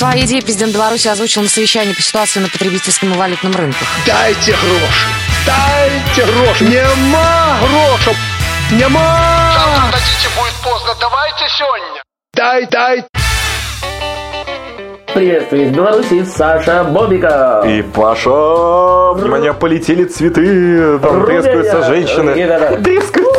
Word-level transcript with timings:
Свои 0.00 0.24
идеи 0.24 0.40
президент 0.40 0.72
Беларуси 0.72 1.08
озвучил 1.08 1.42
на 1.42 1.48
совещании 1.50 1.92
по 1.92 2.00
ситуации 2.00 2.40
на 2.40 2.48
потребительском 2.48 3.12
и 3.12 3.16
валютном 3.18 3.54
рынках. 3.54 3.86
Дайте 4.06 4.52
гроши! 4.52 5.06
Дайте 5.44 6.32
гроши! 6.32 6.64
Нема 6.64 7.58
грошей! 7.60 8.16
Нема! 8.70 9.52
Завтра 9.52 9.98
дадите, 9.98 10.28
будет 10.38 10.54
поздно. 10.64 10.94
Давайте 10.98 11.44
сегодня. 11.58 12.02
Дай, 12.32 12.66
дай! 12.70 13.04
Приветствую 15.12 15.64
из 15.64 15.70
Беларуси 15.70 16.24
Саша 16.24 16.82
Бобика. 16.84 17.62
И 17.66 17.82
Паша, 17.82 19.12
внимание, 19.12 19.52
полетели 19.52 20.04
цветы, 20.04 20.98
там 21.00 21.20
Руденя. 21.20 21.42
трескаются 21.42 21.82
женщины. 21.82 22.46
Да-да. 22.46 22.76
Трескаются 22.78 23.29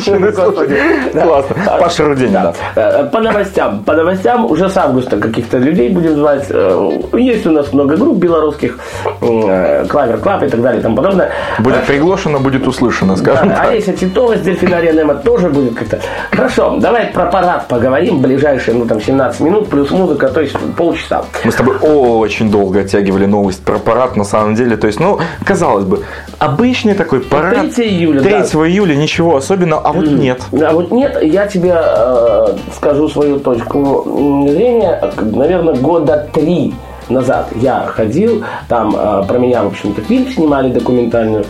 женщины, 0.00 0.30
Господи. 0.32 0.76
слушай. 1.12 1.22
Классно. 1.26 1.56
Паша 1.80 2.04
Руденя, 2.04 2.54
да. 2.74 3.00
Э, 3.00 3.04
По 3.10 3.20
новостям. 3.20 3.84
По 3.84 3.92
новостям 3.94 4.46
уже 4.46 4.68
с 4.68 4.76
августа 4.76 5.16
каких-то 5.16 5.58
людей 5.58 5.88
будем 5.90 6.14
звать. 6.16 6.46
Э, 6.50 6.90
Есть 7.12 7.46
у 7.46 7.50
нас 7.50 7.72
много 7.72 7.96
групп 7.96 8.18
белорусских, 8.18 8.78
э, 9.20 9.86
Clover 9.86 10.18
Club 10.18 10.42
и 10.42 10.48
так 10.48 10.62
далее 10.62 10.80
и 10.80 10.82
тому 10.82 10.96
подобное. 10.96 11.30
Будет 11.58 11.84
приглашено, 11.84 12.38
будет 12.38 12.66
услышано, 12.66 13.16
скажем 13.16 13.50
так. 13.50 13.68
Олеся 13.68 13.92
Титова 13.92 14.36
с 14.36 14.40
дельфинария 14.40 14.92
Немо 14.92 15.14
тоже 15.14 15.48
будет 15.48 15.74
как-то. 15.74 16.00
Хорошо, 16.30 16.76
давай 16.80 17.06
про 17.06 17.26
парад 17.26 17.68
поговорим. 17.68 18.20
Ближайшие, 18.20 18.76
ну 18.76 18.86
там 18.86 19.00
17 19.00 19.40
минут 19.40 19.68
плюс 19.68 19.90
музыка, 19.90 20.28
то 20.28 20.40
есть 20.40 20.56
полчаса. 20.76 21.24
Мы 21.44 21.52
с 21.52 21.54
тобой 21.54 21.76
очень 21.78 22.50
долго 22.50 22.80
оттягивали 22.80 23.26
новость 23.26 23.64
про 23.64 23.78
парад, 23.78 24.16
на 24.16 24.24
самом 24.24 24.54
деле. 24.54 24.76
То 24.76 24.86
есть, 24.86 25.00
ну, 25.00 25.18
казалось 25.44 25.84
бы, 25.84 26.04
обычный 26.38 26.94
такой 26.94 27.20
парад. 27.20 27.74
3 27.74 27.84
июля, 27.88 28.20
3 28.20 28.30
да. 28.30 28.38
июля, 28.66 28.94
ничего 28.94 29.36
особенного, 29.36 29.82
а 29.84 29.92
вот 29.92 30.06
нет. 30.06 30.40
А 30.52 30.72
вот 30.72 30.90
нет, 30.90 31.22
я 31.22 31.46
тебе 31.46 31.76
э, 31.78 32.46
скажу 32.74 33.08
свою 33.08 33.38
точку 33.38 34.04
зрения. 34.48 35.00
Наверное, 35.20 35.74
года 35.74 36.26
три 36.32 36.74
назад 37.10 37.48
я 37.56 37.80
ходил, 37.86 38.42
там 38.66 38.96
э, 38.98 39.24
про 39.28 39.36
меня, 39.38 39.62
в 39.62 39.66
общем-то, 39.66 40.00
фильм 40.00 40.26
снимали 40.32 40.72
документальный 40.72 41.44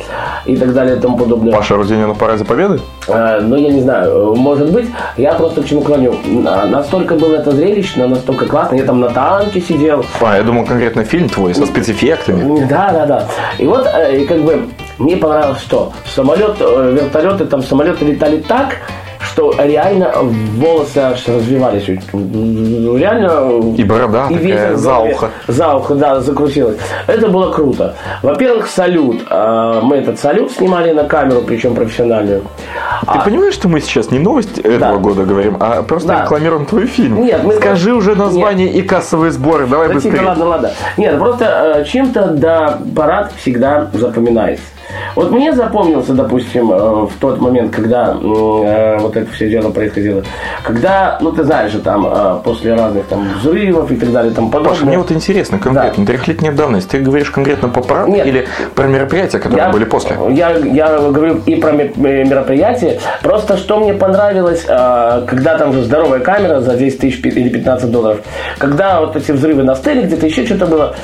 и 0.46 0.56
так 0.56 0.74
далее 0.74 0.96
и 0.96 0.98
тому 0.98 1.16
подобное. 1.16 1.52
Паша 1.52 1.76
Руденя 1.76 2.08
на 2.08 2.14
параде 2.14 2.44
Победы? 2.44 2.80
Э, 3.06 3.38
ну, 3.40 3.54
я 3.54 3.70
не 3.70 3.80
знаю, 3.80 4.34
может 4.34 4.72
быть, 4.72 4.86
я 5.16 5.32
просто 5.34 5.62
к 5.62 5.66
чему 5.66 5.82
клоню. 5.82 6.14
На- 6.26 6.66
Настолько 6.66 7.14
было 7.14 7.36
это 7.36 7.52
зрелищно, 7.52 8.08
настолько 8.08 8.46
классно. 8.46 8.74
Я 8.74 8.82
там 8.84 8.98
на 8.98 9.10
танке 9.10 9.60
сидел, 9.60 10.04
А, 10.20 10.36
я 10.38 10.42
думал 10.42 10.64
конкретно 10.66 11.04
фильм 11.04 11.28
твой 11.28 11.54
со 11.54 11.66
спецэффектами. 11.66 12.66
да, 12.68 12.90
да, 12.92 13.06
да. 13.06 13.24
И 13.58 13.64
вот, 13.66 13.86
э, 13.86 14.24
как 14.26 14.42
бы, 14.42 14.66
мне 14.98 15.16
понравилось 15.16 15.60
что? 15.60 15.92
Самолет, 16.06 16.56
э, 16.60 16.96
вертолеты, 17.00 17.44
там 17.46 17.62
самолеты 17.62 18.04
летали 18.04 18.38
так, 18.40 18.76
что 19.20 19.52
реально 19.58 20.12
волосы 20.56 20.98
аж 20.98 21.26
развивались. 21.26 21.88
Ну, 22.12 22.96
Реально... 22.96 23.74
И 23.74 23.82
борода 23.82 24.24
такая 24.28 24.38
ветер 24.38 24.72
в 24.74 24.76
за 24.76 24.98
ухо. 24.98 25.30
За 25.48 25.74
ухо, 25.74 25.94
да, 25.94 26.20
закрутилась. 26.20 26.76
Это 27.08 27.28
было 27.28 27.50
круто. 27.50 27.94
Во-первых, 28.22 28.68
салют. 28.68 29.22
Э, 29.30 29.80
Мы 29.82 29.96
этот 29.96 30.20
салют 30.20 30.52
снимали 30.52 30.92
на 30.92 31.04
камеру, 31.04 31.40
причем 31.44 31.74
профессиональную. 31.74 32.42
Ты 33.12 33.18
понимаешь, 33.24 33.54
что 33.54 33.68
мы 33.68 33.80
сейчас 33.80 34.10
не 34.12 34.18
новость 34.20 34.58
этого 34.58 34.78
Да. 34.78 34.96
года 34.98 35.24
говорим, 35.24 35.56
а 35.58 35.82
просто 35.82 36.08
Да. 36.08 36.22
рекламируем 36.22 36.66
твой 36.66 36.86
фильм? 36.86 37.24
Нет, 37.24 37.42
мы- 37.42 37.54
Скажи 37.54 37.92
уже 37.94 38.14
название 38.14 38.68
и 38.68 38.82
кассовые 38.82 39.32
сборы, 39.32 39.66
давай 39.66 39.88
Да 39.88 39.94
быстрее. 39.94 40.12
тихо, 40.12 40.24
ладно, 40.26 40.44
ладно. 40.44 40.70
Нет, 40.96 41.18
просто 41.18 41.44
э, 41.78 41.84
чем-то 41.84 42.26
да, 42.28 42.78
парад 42.94 43.32
всегда 43.40 43.88
запоминается. 43.94 44.62
Вот 45.16 45.30
мне 45.30 45.52
запомнился, 45.52 46.12
допустим, 46.12 46.72
э, 46.72 46.76
в 47.06 47.12
тот 47.20 47.40
момент, 47.40 47.74
когда 47.74 48.16
э, 48.20 48.98
вот 48.98 49.16
это 49.16 49.30
все 49.32 49.48
дело 49.48 49.70
происходило, 49.70 50.22
когда, 50.64 51.18
ну 51.20 51.30
ты 51.32 51.44
знаешь 51.44 51.72
же, 51.72 51.80
там 51.80 52.06
э, 52.06 52.40
после 52.42 52.74
разных 52.74 53.06
там 53.06 53.28
взрывов 53.40 53.90
и 53.90 53.96
так 53.96 54.10
далее, 54.12 54.32
там 54.32 54.50
подобное. 54.50 54.74
Паша, 54.74 54.86
мне 54.86 54.98
вот 54.98 55.12
интересно, 55.12 55.58
конкретно, 55.58 56.04
трехлетняя 56.06 56.52
давность, 56.52 56.88
ты 56.90 56.98
говоришь 56.98 57.30
конкретно 57.30 57.68
по 57.68 57.80
параду 57.80 58.10
Нет. 58.12 58.26
или 58.26 58.48
про 58.74 58.86
мероприятия, 58.86 59.38
которые 59.38 59.70
были 59.70 59.84
после? 59.84 60.16
Я, 60.30 60.50
я 60.50 60.98
говорю 60.98 61.40
и 61.46 61.56
про 61.56 61.72
ме- 61.72 61.92
ме- 61.96 62.24
мероприятие. 62.24 62.98
Просто 63.22 63.56
что 63.56 63.78
мне 63.78 63.94
понравилось, 63.94 64.64
э, 64.66 65.22
когда 65.26 65.58
там 65.58 65.72
же 65.72 65.82
здоровая 65.82 66.20
камера 66.20 66.60
за 66.60 66.76
10 66.76 66.98
тысяч 66.98 67.20
или 67.24 67.48
15 67.48 67.90
долларов, 67.90 68.18
когда 68.58 69.00
вот 69.00 69.16
эти 69.16 69.32
взрывы 69.32 69.62
на 69.62 69.74
стеле, 69.76 70.02
где-то 70.02 70.26
еще 70.26 70.44
что-то 70.44 70.66
было, 70.66 70.94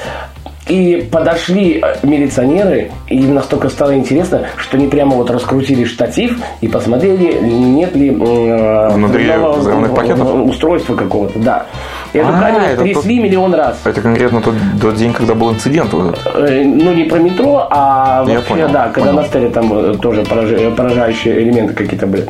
и 0.69 1.09
подошли 1.11 1.81
э, 1.83 2.07
милиционеры, 2.07 2.91
и 3.09 3.17
им 3.19 3.35
настолько 3.35 3.69
стало 3.71 3.95
интересно, 3.97 4.43
что 4.57 4.77
они 4.77 4.87
прямо 4.87 5.17
вот 5.17 5.31
раскрутили 5.31 5.85
штатив 5.85 6.39
и 6.61 6.69
посмотрели, 6.69 7.39
нет 7.41 7.97
ли 7.97 8.11
э, 8.11 8.89
Внутри 8.93 9.25
взрывных 9.31 9.95
пакетов? 9.95 10.33
устройства 10.47 10.95
какого-то, 10.95 11.39
да. 11.39 11.67
Эту 12.13 12.29
А, 12.29 12.41
камеру 12.41 12.65
это 12.65 12.83
трясли 12.83 13.17
тот- 13.17 13.25
миллион 13.25 13.55
раз. 13.55 13.79
Это 13.85 14.01
конкретно 14.01 14.41
тот, 14.43 14.55
тот 14.81 14.95
день, 14.97 15.13
когда 15.13 15.35
был 15.35 15.51
инцидент. 15.53 15.93
вот 15.93 16.15
этот. 16.19 16.37
Э, 16.37 16.63
Ну, 16.65 16.93
не 16.93 17.05
про 17.05 17.19
метро, 17.19 17.67
а 17.71 18.25
Я 18.29 18.35
вообще, 18.37 18.49
понял, 18.55 18.69
да, 18.69 18.89
когда 18.93 19.11
понял. 19.11 19.23
на 19.23 19.29
стеле 19.29 19.49
там 19.51 19.73
э, 19.73 19.95
тоже 20.01 20.23
поражающие 20.25 21.43
элементы 21.43 21.75
какие-то 21.75 22.07
были. 22.07 22.27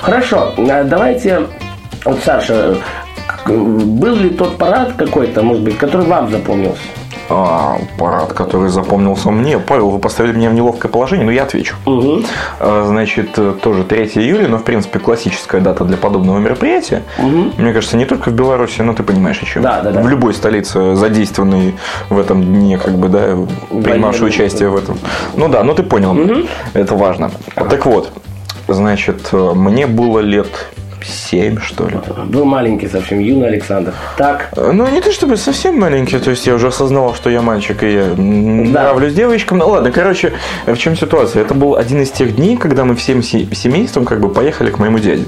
Хорошо, 0.00 0.52
давайте, 0.56 1.42
вот, 2.04 2.18
Саша, 2.24 2.76
был 3.46 4.14
ли 4.14 4.30
тот 4.30 4.56
парад 4.56 4.92
какой-то, 4.96 5.42
может 5.42 5.62
быть, 5.62 5.76
который 5.78 6.06
вам 6.06 6.30
запомнился? 6.30 6.78
А, 7.34 7.78
парад, 7.98 8.34
который 8.34 8.68
запомнился 8.68 9.30
мне. 9.30 9.58
Павел, 9.58 9.90
вы 9.90 9.98
поставили 9.98 10.36
меня 10.36 10.50
в 10.50 10.54
неловкое 10.54 10.90
положение, 10.90 11.24
но 11.24 11.32
я 11.32 11.44
отвечу. 11.44 11.76
Угу. 11.86 12.22
Значит, 12.60 13.38
тоже 13.62 13.84
3 13.84 14.04
июля, 14.14 14.48
но, 14.48 14.58
в 14.58 14.64
принципе, 14.64 14.98
классическая 14.98 15.60
дата 15.60 15.84
для 15.84 15.96
подобного 15.96 16.38
мероприятия. 16.38 17.02
Мне 17.18 17.72
кажется, 17.72 17.96
не 17.96 18.04
только 18.04 18.30
в 18.30 18.34
Беларуси, 18.34 18.82
но 18.82 18.92
ты 18.92 19.02
понимаешь, 19.02 19.42
о 19.42 19.46
чем. 19.46 19.62
Да, 19.62 19.80
да, 19.80 19.92
да. 19.92 20.02
В 20.02 20.08
любой 20.08 20.34
столице, 20.34 20.94
задействованной 20.94 21.74
в 22.10 22.18
этом 22.18 22.42
дне, 22.44 22.78
как 22.78 22.94
бы, 22.94 23.08
да, 23.08 23.36
принимавшей 23.70 24.22
Военный. 24.22 24.28
участие 24.28 24.68
в 24.68 24.76
этом. 24.76 24.98
Ну 25.34 25.48
да, 25.48 25.64
ну 25.64 25.74
ты 25.74 25.82
понял, 25.82 26.46
это 26.74 26.94
важно. 26.94 27.30
Так 27.54 27.86
вот, 27.86 28.12
значит, 28.68 29.28
э, 29.32 29.52
мне 29.54 29.86
было 29.86 30.20
лет 30.20 30.48
7, 31.04 31.58
что 31.60 31.86
ли. 31.88 31.96
Был 32.26 32.44
маленький 32.44 32.88
совсем, 32.88 33.18
юный 33.18 33.48
Александр. 33.48 33.92
Так, 34.16 34.50
Ну, 34.56 34.86
не 34.88 35.00
то 35.00 35.12
чтобы 35.12 35.36
совсем 35.36 35.78
маленький, 35.78 36.18
то 36.18 36.30
есть 36.30 36.46
я 36.46 36.54
уже 36.54 36.68
осознавал, 36.68 37.14
что 37.14 37.30
я 37.30 37.42
мальчик 37.42 37.82
и 37.82 37.92
я 37.92 38.04
Да. 38.16 38.22
нравлюсь 38.22 39.14
девочкам. 39.14 39.58
Ну 39.58 39.68
ладно, 39.68 39.90
короче, 39.90 40.32
в 40.66 40.76
чем 40.76 40.96
ситуация? 40.96 41.42
Это 41.42 41.54
был 41.54 41.76
один 41.76 42.02
из 42.02 42.10
тех 42.10 42.34
дней, 42.36 42.56
когда 42.56 42.84
мы 42.84 42.94
всем 42.94 43.22
се- 43.22 43.46
семейством 43.54 44.04
как 44.04 44.20
бы 44.20 44.28
поехали 44.28 44.70
к 44.70 44.78
моему 44.78 44.98
дяде. 44.98 45.24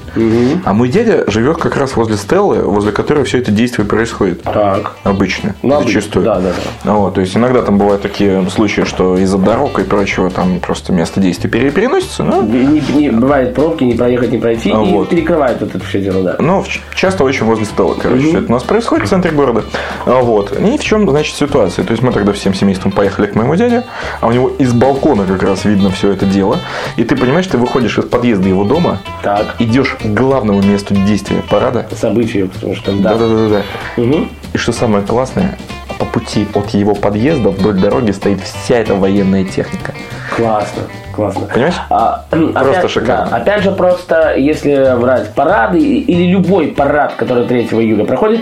А 0.65 0.73
мой 0.73 0.89
дядя 0.89 1.25
живет 1.31 1.59
как 1.59 1.77
раз 1.77 1.97
возле 1.97 2.17
Стеллы, 2.17 2.59
возле 2.63 2.93
которой 2.93 3.25
все 3.25 3.39
это 3.39 3.51
действие 3.53 3.87
происходит. 3.87 4.43
так. 4.43 4.93
Обычно, 5.05 5.55
Ну, 5.63 5.83
зачастую. 5.83 6.25
да, 6.25 6.35
да, 6.37 6.51
да. 6.51 6.71
Ну 6.85 7.01
Вот, 7.01 7.15
то 7.15 7.21
есть 7.21 7.37
иногда 7.37 7.63
там 7.63 7.79
бывают 7.79 8.03
такие 8.03 8.49
случаи, 8.51 8.83
что 8.83 9.17
из-за 9.19 9.39
дорог 9.39 9.79
и 9.79 9.83
прочего 9.83 10.31
там 10.31 10.61
просто 10.61 10.93
место 10.93 11.21
действия 11.21 11.51
пере- 11.51 11.71
переносится, 11.71 12.23
но 12.25 12.43
Не, 12.43 12.81
не- 12.95 13.11
бывает 13.11 13.55
пробки, 13.55 13.85
не 13.85 13.95
проехать, 13.95 14.31
не 14.33 14.39
пройти, 14.39 14.71
А 14.71 14.83
и 14.83 14.93
вот. 14.93 15.09
перекрывают 15.09 15.63
вот 15.65 15.75
это 15.75 15.85
все 15.85 16.01
дело, 16.01 16.23
да. 16.23 16.37
Ну, 16.39 16.65
часто 16.95 17.25
очень 17.25 17.45
возле 17.45 17.65
стола, 17.65 17.95
короче, 18.01 18.29
все 18.29 18.39
это 18.39 18.49
у 18.49 18.53
нас 18.53 18.63
происходит 18.63 19.07
в 19.07 19.11
центре 19.11 19.31
города. 19.33 19.65
А, 20.07 20.21
Вот. 20.23 20.53
И 20.59 20.79
в 20.79 20.83
чем, 20.85 21.09
значит, 21.09 21.37
ситуация? 21.37 21.85
То 21.85 21.93
есть 21.93 22.03
мы 22.03 22.13
тогда 22.13 22.33
всем 22.33 22.55
семейством 22.55 22.93
поехали 22.93 23.27
к 23.27 23.35
моему 23.35 23.55
дяде, 23.57 23.85
а 24.21 24.27
у 24.27 24.33
него 24.33 24.49
из 24.49 24.73
балкона 24.73 25.25
как 25.27 25.43
раз 25.43 25.65
видно 25.65 25.91
все 25.91 26.11
это 26.13 26.27
дело. 26.27 26.59
И 26.97 27.05
ты 27.05 27.17
понимаешь, 27.17 27.47
ты 27.47 27.59
выходишь 27.59 27.99
из 27.99 28.05
подъезда 28.05 28.49
его 28.49 28.65
дома, 28.65 29.01
Так, 29.23 29.57
идешь 29.59 29.97
к 30.01 30.05
главному 30.07 30.63
месту 30.63 30.95
действия 30.95 31.43
парада. 31.49 31.87
события, 31.95 32.47
потому 32.47 32.75
что, 32.77 32.93
да. 32.93 33.15
Да-да-да. 33.15 33.63
Мгм. 33.97 34.29
И 34.53 34.59
что 34.59 34.73
самое 34.73 35.05
классное, 35.05 35.59
по 35.99 36.05
пути 36.05 36.47
от 36.55 36.71
его 36.71 36.95
подъезда 36.95 37.51
вдоль 37.51 37.75
дороги 37.79 38.11
стоит 38.11 38.41
вся 38.43 38.77
эта 38.77 38.95
военная 38.95 39.45
техника. 39.45 39.95
Классно, 40.37 40.83
классно. 41.15 41.47
Понимаешь? 41.53 41.75
А, 41.91 42.25
Просто 42.31 42.61
опять, 42.61 42.91
шикарно. 42.91 43.29
да, 43.31 43.37
опять 43.37 43.63
же, 43.63 43.71
просто 43.73 44.35
если 44.37 44.99
брать 45.01 45.33
парады 45.35 45.79
или 45.79 46.25
любой 46.33 46.69
парад, 46.69 47.15
который 47.17 47.47
3 47.47 47.61
июля 47.73 48.05
проходит, 48.05 48.41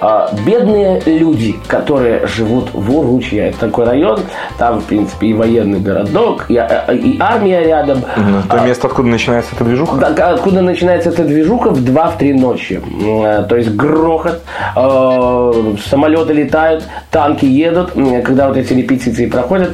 а, 0.00 0.30
бедные 0.44 1.00
люди, 1.06 1.54
которые 1.68 2.26
живут 2.26 2.70
в 2.72 2.96
Уручье, 2.96 3.48
это 3.50 3.58
такой 3.60 3.84
район, 3.84 4.20
там, 4.58 4.80
в 4.80 4.84
принципе, 4.84 5.28
и 5.28 5.32
военный 5.34 5.78
городок, 5.80 6.46
и, 6.48 6.56
а- 6.56 6.92
и 6.92 7.16
армия 7.20 7.62
рядом. 7.64 8.02
Ну, 8.16 8.42
То 8.48 8.58
место, 8.64 8.88
откуда 8.88 9.08
начинается 9.08 9.54
эта 9.54 9.64
движуха. 9.64 9.96
Да, 9.96 10.30
откуда 10.30 10.60
начинается 10.62 11.10
эта 11.10 11.22
движуха 11.24 11.70
в 11.70 11.84
2-3 11.84 12.32
ночи. 12.34 12.80
Э, 13.04 13.44
То 13.48 13.56
есть 13.56 13.70
грохот, 13.76 14.40
э, 14.76 15.74
самолеты 15.88 16.32
летают, 16.32 16.84
танки 17.10 17.44
едут, 17.44 17.92
когда 18.24 18.48
вот 18.48 18.56
эти 18.56 18.72
репетиции 18.74 19.26
проходят. 19.26 19.70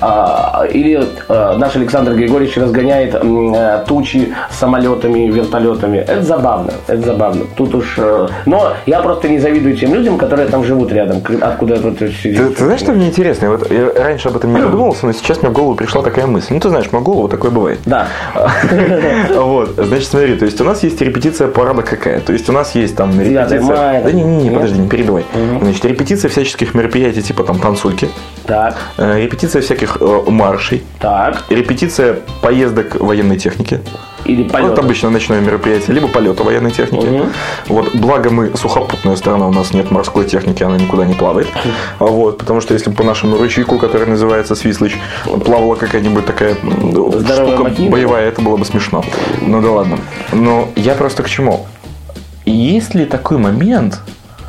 А, 0.00 0.64
Или 0.72 1.02
э, 1.28 1.54
наш 1.56 1.74
Александр 1.76 1.91
Григорьевич 2.00 2.56
разгоняет 2.56 3.14
э, 3.14 3.84
тучи 3.86 4.34
самолетами, 4.50 5.30
вертолетами. 5.30 5.98
Это 5.98 6.22
забавно, 6.22 6.72
это 6.88 7.02
забавно. 7.02 7.44
Тут 7.56 7.74
уж... 7.74 7.94
э, 7.98 8.28
Но 8.46 8.72
я 8.86 9.00
просто 9.00 9.28
не 9.28 9.38
завидую 9.38 9.76
тем 9.76 9.94
людям, 9.94 10.18
которые 10.18 10.48
там 10.48 10.64
живут 10.64 10.92
рядом, 10.92 11.22
откуда 11.40 11.74
это 11.74 12.08
все 12.08 12.32
Ты, 12.34 12.46
ты 12.50 12.64
знаешь, 12.64 12.80
что 12.80 12.92
мне 12.92 13.08
интересно? 13.08 13.50
Вот 13.50 13.70
я 13.70 13.92
раньше 13.96 14.28
об 14.28 14.36
этом 14.36 14.54
не 14.54 14.60
задумывался, 14.60 15.06
но 15.06 15.12
сейчас 15.12 15.42
мне 15.42 15.50
в 15.50 15.52
голову 15.52 15.74
пришла 15.74 16.02
такая 16.02 16.26
мысль. 16.26 16.54
Ну, 16.54 16.60
ты 16.60 16.68
знаешь, 16.68 16.90
мою 16.92 17.04
голову 17.04 17.28
такое 17.28 17.50
бывает. 17.50 17.78
Да. 17.86 18.06
Вот, 19.34 19.70
значит, 19.76 20.08
смотри, 20.08 20.36
то 20.36 20.44
есть 20.44 20.60
у 20.60 20.64
нас 20.64 20.82
есть 20.82 21.00
репетиция 21.00 21.48
парада 21.48 21.82
какая? 21.82 22.20
То 22.20 22.32
есть 22.32 22.48
у 22.48 22.52
нас 22.52 22.74
есть 22.74 22.96
там 22.96 23.12
9 23.12 23.26
репетиция... 23.28 24.02
Да 24.02 24.12
не, 24.12 24.22
не, 24.22 24.44
не, 24.44 24.50
подожди, 24.50 24.78
не 24.80 24.88
перебивай. 24.88 25.24
Значит, 25.60 25.84
репетиция 25.84 26.28
всяческих 26.28 26.74
мероприятий, 26.74 27.22
типа 27.22 27.44
там 27.44 27.58
танцульки, 27.58 28.08
Так, 28.46 28.76
э, 28.98 29.20
репетиция 29.20 29.62
всяких 29.62 29.98
маршей, 30.28 30.82
так. 31.00 31.44
репетиция 31.50 31.81
поездок 32.40 33.00
военной 33.00 33.38
техники. 33.38 33.80
Или 34.24 34.44
Вот 34.44 34.52
полет. 34.52 34.78
обычно 34.78 35.10
ночное 35.10 35.40
мероприятие, 35.40 35.94
либо 35.94 36.06
полета 36.06 36.44
военной 36.44 36.70
техники. 36.70 37.22
Вот, 37.66 37.92
благо 37.94 38.30
мы 38.30 38.56
сухопутная 38.56 39.16
страна, 39.16 39.48
у 39.48 39.52
нас 39.52 39.72
нет 39.72 39.90
морской 39.90 40.24
техники, 40.26 40.62
она 40.62 40.76
никуда 40.78 41.04
не 41.04 41.14
плавает. 41.14 41.48
А 41.98 42.04
Вот, 42.04 42.38
потому 42.38 42.60
что 42.60 42.72
если 42.74 42.90
бы 42.90 42.96
по 42.96 43.02
нашему 43.02 43.36
ручейку, 43.36 43.78
который 43.78 44.06
называется 44.06 44.54
Свислыч, 44.54 44.96
плавала 45.44 45.74
какая-нибудь 45.74 46.24
такая 46.24 46.54
Здоровая 46.62 47.46
штука 47.56 47.62
махина. 47.64 47.90
боевая, 47.90 48.28
это 48.28 48.42
было 48.42 48.56
бы 48.56 48.64
смешно. 48.64 49.04
Ну 49.40 49.60
да 49.60 49.70
ладно. 49.72 49.98
Но 50.32 50.68
я 50.76 50.94
просто 50.94 51.24
к 51.24 51.28
чему? 51.28 51.66
Есть 52.44 52.94
ли 52.94 53.04
такой 53.06 53.38
момент, 53.38 54.00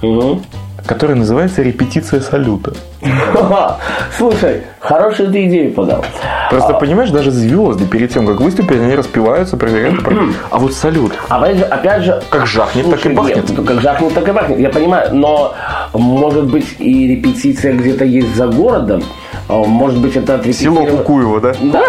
Мгм. 0.03 0.44
который 0.86 1.15
называется 1.15 1.63
репетиция 1.63 2.21
салюта? 2.21 2.74
Слушай, 4.17 4.63
хорошую 4.79 5.31
ты 5.31 5.45
идею 5.47 5.73
подал. 5.73 6.03
Просто, 6.50 6.73
понимаешь, 6.73 7.09
даже 7.09 7.31
звезды 7.31 7.85
перед 7.85 8.13
тем, 8.13 8.25
как 8.27 8.39
выступить, 8.39 8.77
они 8.79 8.95
распеваются, 8.95 9.57
проверяют. 9.57 10.01
А 10.50 10.57
вот 10.59 10.73
салют, 10.73 11.13
А 11.29 11.38
опять 11.38 11.57
же, 11.57 11.63
опять 11.65 12.03
же, 12.03 12.21
как 12.29 12.45
жахнет, 12.47 12.89
так 12.89 13.05
и 13.05 13.09
бахнет. 13.09 13.50
нет, 13.50 13.67
как 13.67 13.81
жахнет, 13.81 14.13
так 14.13 14.27
и 14.27 14.31
бахнет. 14.31 14.59
Я 14.59 14.69
понимаю, 14.69 15.09
но 15.15 15.53
может 15.94 16.45
быть 16.45 16.75
и 16.79 17.07
репетиция 17.15 17.73
где-то 17.73 18.05
есть 18.05 18.35
за 18.35 18.47
городом. 18.47 19.03
А, 19.50 19.53
Может 19.63 20.00
быть, 20.00 20.15
это 20.15 20.41
Село 20.53 20.81
отрепетировано- 20.81 20.97
Кукуево, 20.97 21.41
да? 21.41 21.53
Да, 21.61 21.83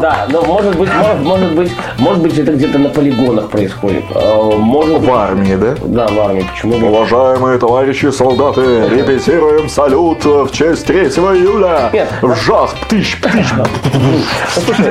да, 0.00 0.26
но 0.30 0.42
может 0.42 0.76
быть, 0.76 0.90
может, 0.94 1.20
может 1.20 1.54
быть, 1.54 1.72
может 1.98 2.22
быть, 2.22 2.38
это 2.38 2.52
где-то 2.52 2.78
на 2.78 2.88
полигонах 2.88 3.48
происходит. 3.50 4.04
А, 4.14 4.50
Может 4.56 5.00
В 5.00 5.12
армии, 5.12 5.54
да? 5.56 5.74
да, 5.82 6.06
в 6.08 6.18
армии, 6.20 6.46
почему 6.52 6.78
бы? 6.78 6.88
Уважаемые 6.88 7.58
товарищи 7.58 8.10
солдаты, 8.10 8.60
репетируем 8.88 9.68
салют 9.68 10.24
в 10.24 10.50
честь 10.52 10.86
3 10.86 10.96
июля. 11.06 11.90
Нет. 11.92 12.08
Жах, 12.44 12.74
птыщ, 12.82 13.18
птыщ. 13.20 13.46
Слушай, 14.54 14.86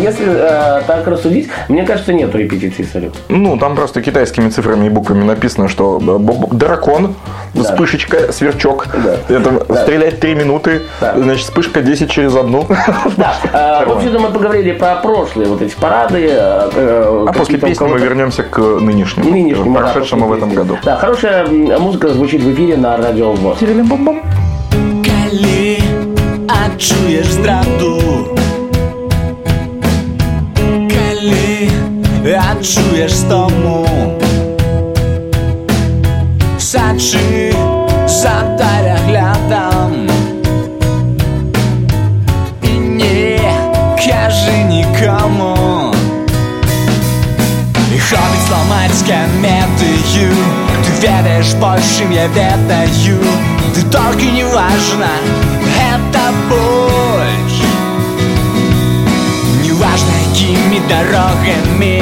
если 0.00 0.26
э, 0.28 0.82
так 0.86 1.06
рассудить, 1.06 1.48
мне 1.68 1.84
кажется, 1.84 2.12
нету 2.12 2.38
репетиции 2.38 2.82
салют. 2.82 3.14
Ну, 3.28 3.56
там 3.58 3.74
просто 3.76 4.02
китайскими 4.02 4.48
цифрами 4.48 4.86
и 4.86 4.88
буквами 4.88 5.24
написано, 5.24 5.68
что 5.68 5.98
б- 6.00 6.46
дракон, 6.52 7.14
вспышечка, 7.54 8.32
сверчок. 8.32 8.86
Это 9.28 9.64
стрелять 9.82 10.20
3 10.20 10.34
минуты, 10.34 10.82
значит, 11.00 11.44
вспышка 11.44 11.82
10 11.82 12.10
через 12.10 12.34
одну. 12.36 12.66
Да, 13.16 13.34
э, 13.52 13.84
в 13.86 13.92
общем-то, 13.96 14.18
мы 14.26 14.34
поговорили 14.34 14.72
про 14.72 14.96
прошлые 14.96 15.48
вот 15.48 15.62
эти 15.62 15.74
парады. 15.74 16.28
э, 16.30 16.70
э, 16.74 17.24
А 17.28 17.32
после 17.32 17.58
песни 17.58 17.86
мы 17.86 17.98
вернемся 17.98 18.42
к 18.42 18.58
нынешнему, 18.58 19.30
нынешнему, 19.30 19.74
да, 19.74 19.80
прошедшему 19.80 20.26
в 20.26 20.28
после 20.28 20.38
этом 20.38 20.50
песни. 20.50 20.62
году. 20.62 20.78
Да, 20.84 20.96
хорошая 20.96 21.46
музыка 21.78 22.08
звучит 22.08 22.42
в 22.42 22.52
эфире 22.52 22.76
на 22.76 22.96
радио 22.96 23.32
ВОЗ. 23.32 23.58
Калі 23.58 23.82
здраду 27.30 28.00
Калі 30.66 31.70
адчуеш 32.52 33.16
стому 33.16 33.86
Сачы 36.58 37.54
за 38.06 38.55
ведаеш 51.45 51.53
больш, 51.55 51.83
чым 51.97 52.11
я 52.11 52.27
ведаю 52.27 53.19
Ты 53.75 53.81
толькі 53.91 54.31
не 54.31 54.43
важна, 54.43 55.09
гэта 55.77 56.23
больш 56.49 57.55
Неважна, 59.63 60.13
якімі 60.31 60.81
дарогамі 60.89 62.01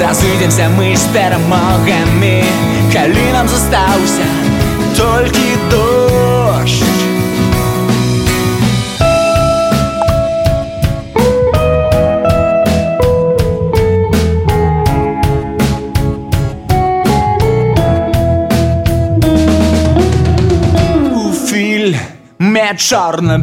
Разыдземся 0.00 0.68
мы 0.76 0.96
з 0.96 1.06
перамогамі 1.16 2.44
Калі 2.92 3.32
нам 3.32 3.48
застаўся 3.48 4.26
толькі 4.96 5.56
дождь 5.70 5.91
Фільме 22.77 23.37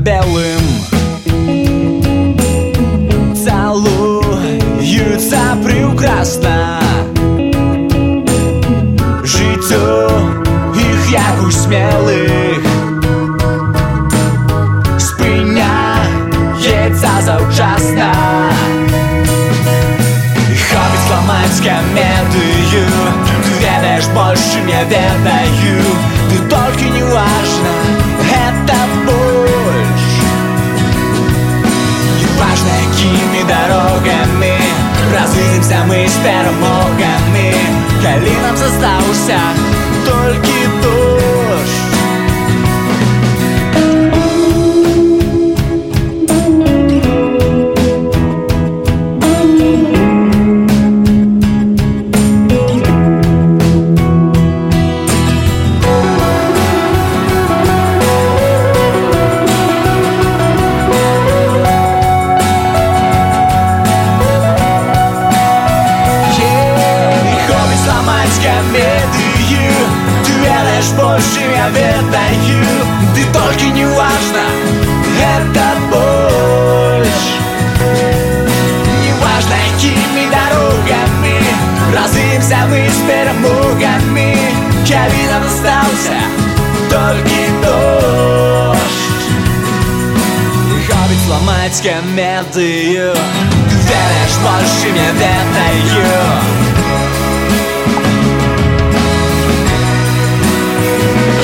камедыю 92.40 93.14
Ты 93.14 93.76
ведаеш 93.76 94.34
больш, 94.44 94.72
чым 94.82 94.96
я 94.96 95.12
ведаю 95.12 96.06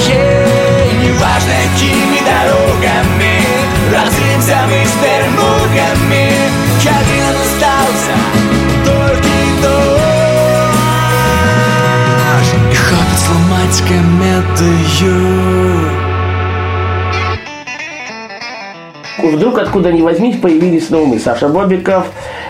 Ей, 0.08 0.88
неважно, 1.04 1.54
якімі 1.74 2.20
дорогами 2.26 3.36
Разымся 3.92 4.60
мы 4.70 4.80
з 4.86 4.88
перемогами 5.02 6.26
Калі 6.84 7.18
нам 7.22 7.36
остался 7.42 8.16
толькі 8.86 9.40
дождь 9.62 9.92
І 12.72 12.76
хопіць 12.76 13.24
зламаць 13.26 13.82
камедыю 13.88 15.18
Вдруг 19.19 19.59
откуда 19.59 19.93
ни 19.93 20.03
возьмись 20.03 20.39
появились 20.39 20.91
мы. 21.07 21.19
Саша 21.19 21.49
Бобиков, 21.49 22.07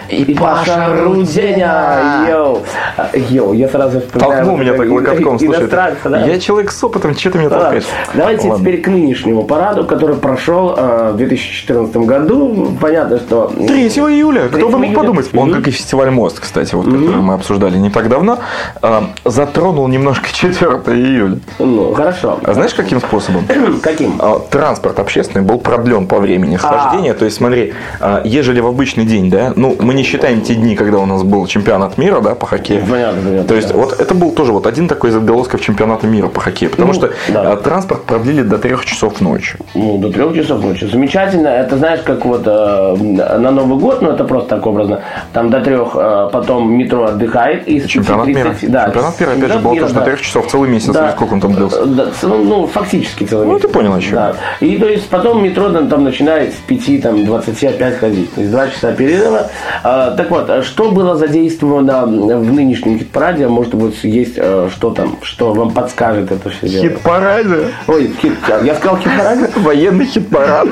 и 0.08 0.34
Паша 0.34 0.88
Руденя. 1.02 2.26
Йоу. 2.28 2.62
А, 2.96 3.10
Йоу, 3.14 3.52
я 3.52 3.68
сразу 3.68 4.00
вспоминаю 4.00 4.32
Толкнул 4.32 4.56
меня 4.56 4.74
так 4.74 4.90
локотком, 4.90 5.38
слушай. 5.38 5.68
да? 5.68 6.26
Я 6.26 6.38
человек 6.38 6.70
с 6.70 6.82
опытом, 6.84 7.14
что 7.14 7.30
ты 7.30 7.38
меня 7.38 7.50
толкаешь? 7.50 7.84
Давайте 8.14 8.48
Ладно. 8.48 8.64
теперь 8.64 8.80
к 8.82 8.88
нынешнему 8.88 9.44
параду, 9.44 9.84
который 9.84 10.16
прошел 10.16 10.74
э, 10.76 11.10
в 11.12 11.16
2014 11.16 11.96
году. 11.96 12.76
Понятно, 12.80 13.18
что... 13.18 13.52
3 13.56 13.66
июля, 13.66 14.48
кто 14.48 14.56
3 14.58 14.64
бы 14.64 14.70
мог 14.72 14.82
июля. 14.84 14.96
подумать. 14.96 15.30
Он, 15.34 15.52
как 15.52 15.68
и 15.68 15.70
фестиваль 15.70 16.10
Мост, 16.10 16.40
кстати, 16.40 16.74
вот, 16.74 16.86
который 16.86 17.16
мы 17.16 17.34
обсуждали 17.34 17.76
не 17.78 17.90
так 17.90 18.08
давно, 18.08 18.38
э, 18.82 19.00
затронул 19.24 19.88
немножко 19.88 20.28
4 20.32 20.54
июля. 20.96 21.38
Ну, 21.58 21.92
хорошо. 21.94 22.38
А 22.44 22.54
знаешь, 22.54 22.74
каким 22.74 23.00
способом? 23.00 23.44
Каким? 23.82 24.16
А, 24.20 24.38
Транспорт 24.50 24.98
общественный 24.98 25.44
был 25.44 25.58
продлен 25.58 26.06
по 26.06 26.18
времени 26.18 26.56
схождения. 26.56 27.14
То 27.14 27.24
есть, 27.24 27.36
смотри, 27.36 27.74
а, 28.00 28.22
ежели 28.24 28.60
в 28.60 28.66
обычный 28.66 29.04
день, 29.04 29.30
да, 29.30 29.52
ну, 29.56 29.76
мы 29.80 29.94
не 29.96 30.02
считаем 30.02 30.42
те 30.42 30.54
дни, 30.54 30.76
когда 30.76 30.98
у 30.98 31.06
нас 31.06 31.22
был 31.22 31.46
чемпионат 31.46 31.98
мира, 31.98 32.20
да, 32.20 32.34
по 32.34 32.46
хоккею. 32.46 32.84
Понятно, 32.88 33.22
понятно, 33.22 33.48
То 33.48 33.54
есть, 33.54 33.68
да. 33.72 33.74
вот 33.74 33.98
это 34.00 34.14
был 34.14 34.30
тоже 34.32 34.52
вот 34.52 34.66
один 34.66 34.86
такой 34.88 35.10
из 35.10 35.16
отголосков 35.16 35.60
чемпионата 35.60 36.06
мира 36.06 36.28
по 36.28 36.40
хоккею. 36.40 36.70
Потому 36.70 36.88
Ну, 36.88 36.94
что 36.94 37.10
да. 37.32 37.52
а, 37.52 37.56
транспорт 37.56 38.04
продлили 38.04 38.42
до 38.42 38.58
трех 38.58 38.84
часов 38.84 39.20
ночи. 39.20 39.56
Ну, 39.74 39.98
до 39.98 40.10
трех 40.12 40.34
часов 40.34 40.62
ночи. 40.62 40.84
Замечательно. 40.84 41.48
Это 41.48 41.76
знаешь, 41.78 42.00
как 42.02 42.24
вот 42.24 42.42
э, 42.46 42.96
на 43.38 43.50
Новый 43.50 43.78
год, 43.78 44.02
ну 44.02 44.10
это 44.10 44.24
просто 44.24 44.50
так 44.50 44.66
образно. 44.66 45.00
Там 45.32 45.50
до 45.50 45.60
трех, 45.60 45.90
э, 45.94 46.28
потом 46.32 46.72
метро 46.72 47.04
отдыхает. 47.06 47.66
И 47.66 47.80
Чемпионат 47.86 48.26
мира. 48.26 48.50
5:30 48.50 48.68
Да, 48.68 48.84
Чемпионат 48.86 49.20
мира, 49.20 49.30
опять 49.30 49.36
же, 49.36 49.40
чемпионат 49.40 49.62
был 49.62 49.72
мира, 49.72 49.82
тоже 49.84 49.94
до 49.94 50.00
да. 50.00 50.06
трех 50.06 50.20
часов 50.20 50.46
целый 50.48 50.68
месяц, 50.70 50.92
Да. 50.92 51.06
или 51.06 51.12
сколько 51.12 51.32
он 51.32 51.40
там 51.40 51.52
длился. 51.54 51.80
Э, 51.80 51.86
да, 51.86 52.06
ну, 52.22 52.44
ну, 52.44 52.66
фактически 52.66 53.24
целый 53.24 53.46
Ну, 53.46 53.54
месяц. 53.54 53.66
ты 53.66 53.72
понял, 53.72 53.94
о 53.94 54.00
чем. 54.00 54.14
Да. 54.14 54.34
И 54.60 54.76
то 54.76 54.86
есть 54.88 55.08
потом 55.08 55.42
метро 55.42 55.70
там, 55.70 55.88
там 55.88 56.04
начинает 56.04 56.52
с 56.52 56.56
5, 56.66 56.98
там, 57.02 57.24
20 57.24 57.64
опять 57.64 57.98
ходить. 57.98 58.34
То 58.34 58.40
есть 58.40 58.52
2 58.52 58.68
часа 58.68 58.92
перерыва. 58.92 59.48
А, 59.88 60.16
так 60.16 60.30
вот, 60.32 60.50
а 60.50 60.64
что 60.64 60.90
было 60.90 61.14
задействовано 61.14 62.06
в 62.06 62.52
нынешнем 62.52 62.98
хит-параде? 62.98 63.46
Может 63.46 63.74
быть, 63.76 64.02
есть 64.02 64.34
э, 64.36 64.68
что 64.74 64.90
там, 64.90 65.16
что 65.22 65.52
вам 65.54 65.70
подскажет 65.70 66.32
это 66.32 66.50
все 66.50 66.68
дело? 66.68 66.82
Хит-параде. 66.88 67.68
Ой, 67.86 68.10
хит, 68.20 68.32
я 68.64 68.74
сказал 68.74 68.96
хит-параде? 68.98 69.48
Военный 69.60 70.06
хит-парад. 70.06 70.66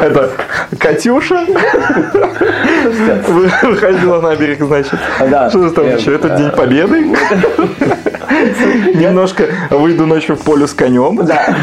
Это 0.00 0.30
Катюша 0.78 1.44
Вы- 3.26 3.50
выходила 3.62 4.20
на 4.20 4.36
берег, 4.36 4.62
значит. 4.62 5.00
Да. 5.28 5.50
Что 5.50 5.68
там 5.70 5.86
Э, 5.86 5.96
еще? 5.96 6.14
Это 6.14 6.28
День 6.30 6.50
Победы. 6.50 7.00
Немножко 8.94 9.46
выйду 9.70 10.06
ночью 10.06 10.36
в 10.36 10.42
поле 10.42 10.68
с 10.68 10.74
конем. 10.74 11.16
Да. 11.26 11.56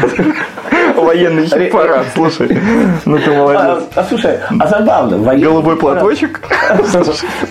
Военный 1.04 1.46
хит-парад, 1.46 2.06
слушай. 2.14 2.58
Ну 3.04 3.18
ты 3.18 3.30
А, 3.34 3.38
молодец. 3.38 3.84
а, 3.94 4.04
слушай, 4.08 4.38
а 4.60 4.66
забавно. 4.66 5.18
Голубой 5.38 5.76
платочек. 5.76 6.40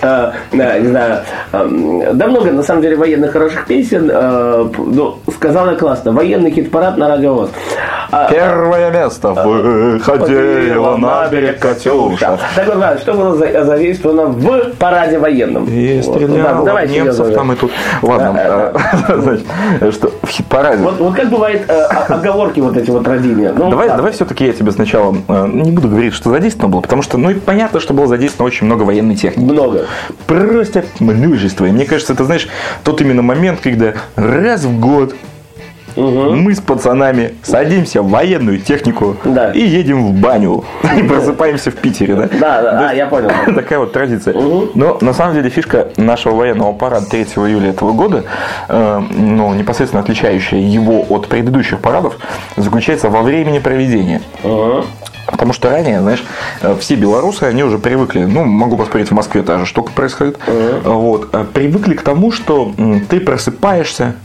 А, 0.01 0.33
да, 0.53 0.79
не 0.79 0.87
знаю. 0.87 1.19
Да 1.51 2.27
много, 2.27 2.51
на 2.51 2.63
самом 2.63 2.81
деле, 2.81 2.95
военных 2.95 3.31
хороших 3.31 3.65
песен. 3.65 4.09
а, 4.13 4.69
Ну, 4.77 5.19
сказала 5.35 5.75
классно. 5.75 6.11
Военный 6.11 6.51
хит-парад 6.51 6.97
на 6.97 7.07
радио 7.07 7.33
ВОЗ. 7.33 7.49
А, 8.11 8.29
Первое 8.31 8.89
место 8.91 9.33
выходила 9.33 10.95
на 10.97 11.27
берег 11.27 11.59
Катюша. 11.59 12.37
Так 12.55 12.73
вот, 12.73 12.99
что 13.01 13.13
было 13.13 13.35
за- 13.35 13.63
задействовано 13.65 14.25
в 14.27 14.71
параде 14.79 15.19
военном? 15.19 15.65
И 15.69 16.01
давайте 16.65 16.93
немцев 17.01 17.33
там 17.33 17.51
и 17.51 17.55
тут. 17.55 17.71
Ладно, 18.01 18.33
а, 18.37 19.91
что 19.91 20.11
в 20.21 20.27
хит-параде. 20.29 20.83
Вот, 20.83 21.15
как 21.15 21.29
бывает 21.29 21.63
э, 21.67 21.81
оговорки 22.09 22.59
вот 22.61 22.77
эти 22.77 22.89
вот 22.89 23.07
родения? 23.45 23.63
Ну, 23.65 23.69
Давай, 23.69 23.87
давай 23.89 24.11
все-таки 24.11 24.45
я 24.45 24.53
тебе 24.53 24.71
сначала 24.71 25.15
э, 25.27 25.47
не 25.47 25.71
буду 25.71 25.89
говорить, 25.89 26.13
что 26.13 26.29
задействовано 26.29 26.73
было, 26.73 26.81
потому 26.81 27.01
что, 27.01 27.17
ну 27.17 27.29
и 27.29 27.35
понятно, 27.35 27.79
что 27.79 27.93
было 27.93 28.07
задействовано 28.07 28.47
очень 28.47 28.65
много 28.65 28.83
военной 28.83 29.15
техники. 29.15 29.45
Много. 29.51 29.85
Просто 30.25 30.85
множество. 30.99 31.65
И 31.65 31.71
мне 31.71 31.85
кажется, 31.85 32.13
это, 32.13 32.25
знаешь, 32.25 32.47
тот 32.83 33.01
именно 33.01 33.21
момент, 33.21 33.59
когда 33.61 33.93
раз 34.15 34.63
в 34.63 34.79
год 34.79 35.15
мы 35.97 36.53
с 36.53 36.59
пацанами 36.61 37.33
садимся 37.43 38.01
в 38.01 38.09
военную 38.09 38.59
технику 38.59 39.17
Да. 39.25 39.51
и 39.51 39.61
едем 39.61 40.05
в 40.05 40.13
баню. 40.13 40.63
И 40.97 41.03
просыпаемся 41.03 41.71
в 41.71 41.75
Питере, 41.75 42.15
да? 42.15 42.29
Да, 42.39 42.61
да, 42.61 42.89
а, 42.89 42.93
я 42.93 43.07
понял. 43.07 43.31
Такая 43.55 43.79
вот 43.79 43.91
традиция. 43.93 44.33
Но 44.75 44.97
на 45.01 45.13
самом 45.13 45.33
деле 45.35 45.49
фишка 45.49 45.87
нашего 45.97 46.35
военного 46.35 46.73
парада 46.73 47.07
3 47.09 47.23
июля 47.23 47.69
этого 47.71 47.93
года, 47.93 48.23
э, 48.69 49.01
ну, 49.11 49.53
непосредственно 49.53 50.03
отличающая 50.03 50.59
его 50.59 51.05
от 51.09 51.27
предыдущих 51.27 51.79
парадов, 51.79 52.17
заключается 52.55 53.09
во 53.09 53.21
времени 53.21 53.59
проведения. 53.59 54.21
Потому 55.29 55.51
что 55.51 55.69
ранее, 55.69 55.99
знаешь, 55.99 56.23
э, 56.61 56.75
все 56.79 56.95
белорусы, 56.95 57.43
они 57.43 57.63
уже 57.63 57.79
привыкли, 57.79 58.23
ну, 58.23 58.45
могу 58.45 58.77
поспорить, 58.77 59.09
в 59.09 59.13
Москве 59.13 59.41
та 59.43 59.57
же 59.57 59.65
штука 59.65 59.91
происходит, 59.91 60.37
вот, 60.85 61.29
э, 61.33 61.43
привыкли 61.53 61.95
к 61.95 62.01
тому, 62.01 62.31
что 62.31 62.71
ты 63.09 63.19
просыпаешься, 63.19 64.15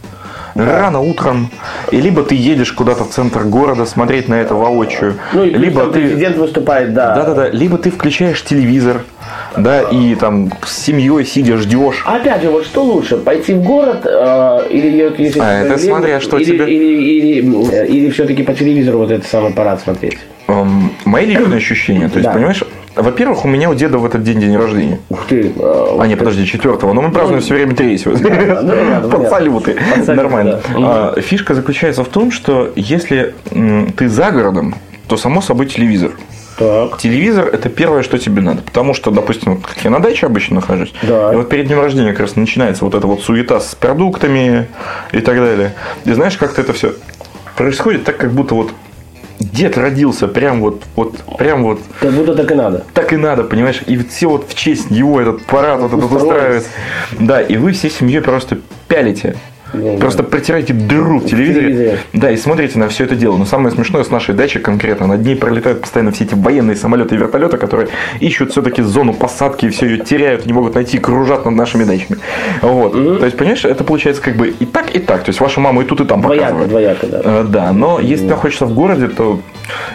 Рано 0.55 1.01
утром, 1.01 1.51
и 1.91 2.01
либо 2.01 2.23
ты 2.23 2.35
едешь 2.35 2.73
куда-то 2.73 3.05
в 3.05 3.11
центр 3.11 3.43
города 3.45 3.87
смотреть 3.87 4.29
на 4.29 4.35
это 4.35 4.55
воочию, 4.55 5.15
Ну, 5.33 5.45
либо 5.45 5.87
ты 5.87 6.01
президент 6.01 6.37
выступает, 6.37 6.93
да. 6.95 7.15
да-да-да, 7.15 7.49
либо 7.51 7.79
ты 7.79 7.91
включаешь 7.91 8.43
телевизор, 8.43 9.03
да, 9.57 9.81
и 9.83 10.15
там 10.15 10.51
с 10.65 10.77
семьей 10.85 11.25
сидя 11.25 11.57
ждешь. 11.57 12.03
Опять 12.07 12.43
же, 12.43 12.51
вот 12.51 12.65
что 12.67 12.83
лучше, 12.85 13.17
пойти 13.17 13.55
в 13.55 13.63
город 13.63 14.05
э, 14.05 14.67
или 14.71 15.13
если 15.19 15.41
А, 15.41 15.61
это 15.65 15.75
время, 15.77 15.95
смотря, 15.95 16.21
что 16.21 16.37
или, 16.39 16.45
тебе- 16.45 16.75
или, 16.75 17.03
или, 17.03 17.73
э, 17.73 17.87
или 17.87 18.11
все-таки 18.11 18.43
по 18.43 18.53
телевизору 18.53 18.99
вот 18.99 19.11
этот 19.11 19.27
самый 19.27 19.53
парад 19.53 19.81
смотреть. 19.81 20.19
Эм, 20.49 20.93
мои 21.05 21.25
личные 21.27 21.57
ощущения, 21.57 22.09
то 22.09 22.17
есть, 22.19 22.25
Да. 22.29 22.33
понимаешь, 22.35 22.63
во-первых, 22.97 23.45
у 23.45 23.49
меня 23.49 23.71
у 23.71 23.75
деда 23.75 23.99
в 23.99 24.05
этот 24.05 24.23
день 24.23 24.41
день 24.41 24.57
рождения. 24.57 24.99
Ух 25.09 25.27
ты. 25.29 25.53
э, 25.57 25.97
А, 25.99 26.07
не, 26.07 26.17
подожди, 26.17 26.47
четвертого. 26.47 26.93
Но 26.93 27.03
мы 27.03 27.11
празднуем 27.11 27.41
все 27.43 27.55
время 27.55 27.75
третьего. 27.75 28.17
ну, 29.03 29.11
Под 29.11 29.29
салюты. 29.29 29.77
Нормально. 30.07 30.61
А, 30.77 31.15
Фишка 31.21 31.55
заключается 31.55 32.05
в 32.05 32.09
том, 32.09 32.31
что 32.31 32.71
если 32.77 33.35
ты 33.97 34.09
за 34.09 34.31
городом, 34.31 34.75
то 35.09 35.17
само 35.17 35.41
собой 35.41 35.67
телевизор. 35.67 36.13
Так. 36.59 36.99
Телевизор– 36.99 37.47
это 37.53 37.71
первое, 37.71 38.03
что 38.03 38.19
тебе 38.19 38.43
надо. 38.43 38.61
Потому 38.63 38.93
что, 38.93 39.11
допустим, 39.11 39.55
вот 39.57 39.67
как 39.67 39.83
я 39.85 39.91
на 39.91 40.01
даче 40.01 40.27
обычно 40.27 40.57
нахожусь, 40.57 40.93
Да. 41.03 41.33
и 41.33 41.37
вот 41.37 41.49
перед 41.49 41.67
днем 41.67 41.81
рождения 41.81 42.11
как 42.11 42.21
раз 42.21 42.37
начинается 42.37 42.85
вот 42.85 42.95
эта 42.95 43.07
вот 43.07 43.23
суета 43.23 43.59
с 43.59 43.75
продуктами 43.75 44.69
и 45.13 45.21
так 45.21 45.37
далее. 45.37 45.73
И 46.05 46.13
знаешь, 46.13 46.37
как-то 46.37 46.61
это 46.61 46.75
все 46.75 46.93
происходит 47.57 48.05
так, 48.05 48.19
как 48.19 48.33
будто 48.33 48.55
вот 48.55 48.71
дед 49.43 49.77
родился 49.79 50.29
прям 50.29 50.61
вот, 50.61 50.83
вот, 50.97 51.17
прям 51.39 51.63
вот 51.65 51.81
Как 52.01 52.13
будто 52.13 52.35
так 52.35 52.51
и 52.51 52.55
надо. 52.55 52.85
так 52.95 53.13
и 53.13 53.17
надо, 53.17 53.45
понимаешь? 53.45 53.83
И 53.87 53.97
все 53.99 54.29
вот 54.29 54.49
в 54.49 54.55
честь 54.55 54.91
его 54.91 55.21
этот 55.21 55.45
парад 55.47 55.81
вот 55.81 55.93
этот 55.93 56.13
устраивается. 56.13 56.69
Да, 57.19 57.41
и 57.41 57.57
вы 57.57 57.73
всей 57.73 57.91
семьей 57.91 58.21
просто 58.21 58.59
пялите. 58.89 59.37
Ну, 59.75 59.99
Просто 59.99 60.23
протираете 60.23 60.73
дыру 60.73 61.19
в 61.19 61.25
телевизоре. 61.27 61.67
телевизоре. 61.67 61.99
Да, 62.13 62.31
и 62.31 62.37
смотрите 62.37 62.79
на 62.79 62.89
все 62.89 63.05
это 63.05 63.15
дело. 63.17 63.37
Но 63.37 63.45
самое 63.45 63.75
смешное 63.75 64.05
с 64.05 64.11
нашей 64.11 64.35
дачи 64.35 64.59
конкретно, 64.59 65.07
над 65.07 65.23
ней 65.25 65.35
пролетают 65.37 65.81
постоянно 65.81 66.13
все 66.13 66.25
эти 66.25 66.35
военные 66.35 66.77
самолеты 66.77 67.15
и 67.15 67.19
вертолеты, 67.19 67.57
которые 67.57 67.89
ищут 68.21 68.51
все-таки 68.53 68.83
зону 68.83 69.15
посадки 69.15 69.67
и 69.67 69.69
все 69.71 69.87
ее 69.87 69.99
теряют, 69.99 70.47
не 70.47 70.53
могут 70.53 70.75
найти, 70.75 70.99
кружат 70.99 71.45
над 71.45 71.55
нашими 71.55 71.85
дачами. 71.85 72.19
Вот. 72.61 72.93
То 72.93 73.25
есть, 73.25 73.37
понимаешь, 73.37 73.65
это 73.65 73.85
получается 73.85 74.23
как 74.23 74.37
бы 74.37 74.49
и 74.49 74.65
так, 74.67 74.95
и 74.95 74.99
так. 74.99 75.25
То 75.25 75.31
есть, 75.31 75.41
вашу 75.41 75.61
маму 75.61 75.83
и 75.83 75.85
тут, 75.85 76.01
и 76.01 76.05
там 76.05 76.21
Двояко, 76.21 76.43
показывают. 76.45 76.69
двояко, 76.71 77.07
да. 77.07 77.21
Э, 77.25 77.45
Да, 77.49 77.73
но 77.73 77.99
если 78.01 78.25
ты 78.25 78.31
находишься 78.31 78.67
в 78.67 78.75
городе, 78.75 79.09
то, 79.09 79.41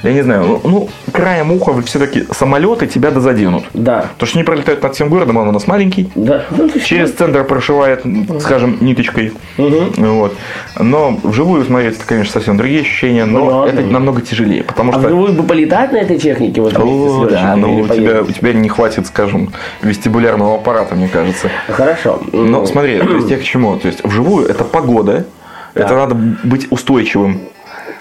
я 0.04 0.14
не 0.14 0.22
знаю, 0.22 0.46
ну, 0.46 0.62
ну, 0.64 0.90
краем 1.12 1.52
уха 1.52 1.82
все-таки 1.82 2.26
самолеты 2.32 2.88
тебя 2.88 3.12
дозаденут. 3.12 3.66
Да. 3.74 4.10
Потому 4.14 4.28
что 4.28 4.38
они 4.38 4.44
пролетают 4.44 4.84
над 4.84 4.96
всем 4.96 5.10
городом, 5.10 5.38
а 5.38 5.42
он 5.42 5.50
у 5.50 5.52
нас 5.52 5.68
маленький. 5.68 6.10
Да. 6.16 6.44
Ну, 6.52 6.70
Через 6.70 7.14
центр 7.14 7.44
прошивает, 7.44 8.04
скажем, 8.40 8.78
ниточкой. 8.82 9.34
Вот. 9.58 10.36
Но 10.78 11.18
вживую 11.24 11.66
смотреть, 11.66 11.96
это, 11.96 12.06
конечно, 12.06 12.34
совсем 12.34 12.58
другие 12.58 12.82
ощущения, 12.82 13.26
но 13.26 13.62
Понятно. 13.62 13.80
это 13.80 13.90
намного 13.90 14.22
тяжелее. 14.22 14.64
Потому 14.64 14.92
А 14.92 15.00
что... 15.00 15.08
вживую 15.08 15.34
бы 15.34 15.44
полетать 15.44 15.92
на 15.92 15.98
этой 15.98 16.18
технике? 16.18 16.62
Вот, 16.62 16.76
О, 16.78 17.28
да, 17.30 17.56
но 17.56 17.68
или 17.74 17.82
у 17.82 17.88
тебя, 17.88 18.22
у 18.22 18.32
тебя 18.32 18.54
не 18.54 18.70
хватит, 18.70 19.08
скажем, 19.08 19.52
вестибулярного 19.82 20.56
аппарата, 20.56 20.96
мне 20.96 21.08
кажется. 21.08 21.50
Хорошо. 21.68 22.22
Но 22.32 22.66
смотри, 22.66 23.00
то 23.00 23.16
есть 23.16 23.30
я 23.30 23.38
к 23.38 23.44
чему? 23.44 23.78
То 23.78 23.88
есть 23.88 24.04
вживую 24.04 24.48
это 24.48 24.64
погода, 24.64 25.26
это 25.74 25.96
надо 25.96 26.16
быть 26.16 26.68
устойчивым 26.72 27.42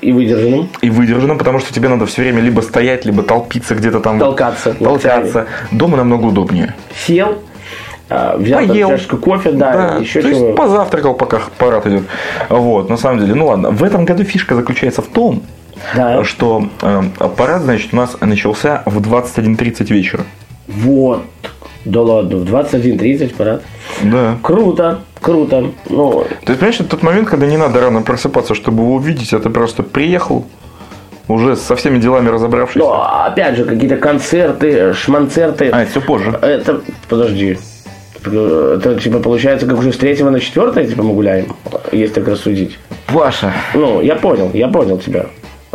И 0.06 0.12
выдержанным. 0.12 0.68
и 0.82 0.90
выдержанным, 0.90 1.36
потому 1.38 1.58
что 1.58 1.72
тебе 1.72 1.88
надо 1.88 2.06
все 2.06 2.22
время 2.22 2.40
либо 2.40 2.60
стоять, 2.60 3.04
либо 3.04 3.22
толпиться 3.22 3.74
где-то 3.74 4.00
там. 4.00 4.18
Толкаться. 4.18 4.74
Толкаться. 4.74 5.46
Дома 5.72 5.96
намного 5.96 6.26
удобнее. 6.26 6.74
Сел, 7.06 7.38
а, 8.08 8.36
взял 8.36 8.60
там 8.60 8.68
Поел. 8.68 8.88
чашку 8.90 9.16
кофе, 9.16 9.50
да, 9.50 9.96
еще 10.00 10.22
то 10.22 10.28
чего. 10.30 10.46
есть 10.46 10.56
позавтракал, 10.56 11.14
пока 11.14 11.40
парад 11.58 11.86
идет. 11.86 12.04
Вот, 12.48 12.88
на 12.88 12.96
самом 12.96 13.18
деле, 13.20 13.34
ну 13.34 13.46
ладно. 13.46 13.70
В 13.70 13.82
этом 13.82 14.04
году 14.04 14.22
фишка 14.22 14.54
заключается 14.54 15.02
в 15.02 15.06
том, 15.08 15.42
Да. 15.96 16.22
что 16.24 16.68
э, 16.82 17.02
парад, 17.36 17.62
значит, 17.62 17.92
у 17.92 17.96
нас 17.96 18.16
начался 18.20 18.82
в 18.86 19.00
21.30 19.00 19.92
вечера. 19.92 20.24
Вот. 20.68 21.24
Да 21.84 22.00
ладно, 22.02 22.36
в 22.38 22.44
21.30 22.44 23.34
парад. 23.34 23.62
Да. 24.02 24.38
Круто, 24.42 25.00
круто. 25.20 25.72
Ну, 25.88 26.24
есть, 26.24 26.58
понимаешь, 26.58 26.80
это 26.80 26.90
тот 26.90 27.02
момент, 27.02 27.28
когда 27.28 27.46
не 27.46 27.56
надо 27.56 27.80
рано 27.80 28.02
просыпаться, 28.02 28.54
чтобы 28.54 28.82
его 28.82 28.94
увидеть, 28.94 29.32
а 29.32 29.38
ты 29.38 29.50
просто 29.50 29.82
приехал, 29.82 30.46
Уже 31.28 31.56
со 31.56 31.74
всеми 31.74 31.98
делами 31.98 32.28
разобравшись. 32.28 32.76
Ну, 32.76 32.92
опять 32.92 33.56
же, 33.56 33.64
какие-то 33.64 33.96
концерты, 33.96 34.92
шманцерты. 34.94 35.70
А, 35.70 35.82
это 35.82 35.90
все 35.90 36.00
позже. 36.00 36.38
Это, 36.40 36.80
подожди. 37.08 37.58
Это, 38.24 38.98
типа, 39.00 39.18
получается, 39.18 39.66
как 39.66 39.78
уже 39.78 39.92
с 39.92 39.96
третьего 39.96 40.30
на 40.30 40.40
четвертое, 40.40 40.86
типа, 40.86 41.02
мы 41.02 41.14
гуляем, 41.14 41.54
если 41.92 42.14
так 42.14 42.28
рассудить. 42.28 42.78
Паша. 43.12 43.52
Ну, 43.74 44.00
я 44.00 44.16
понял, 44.16 44.50
я 44.52 44.68
понял 44.68 44.98
тебя. 44.98 45.26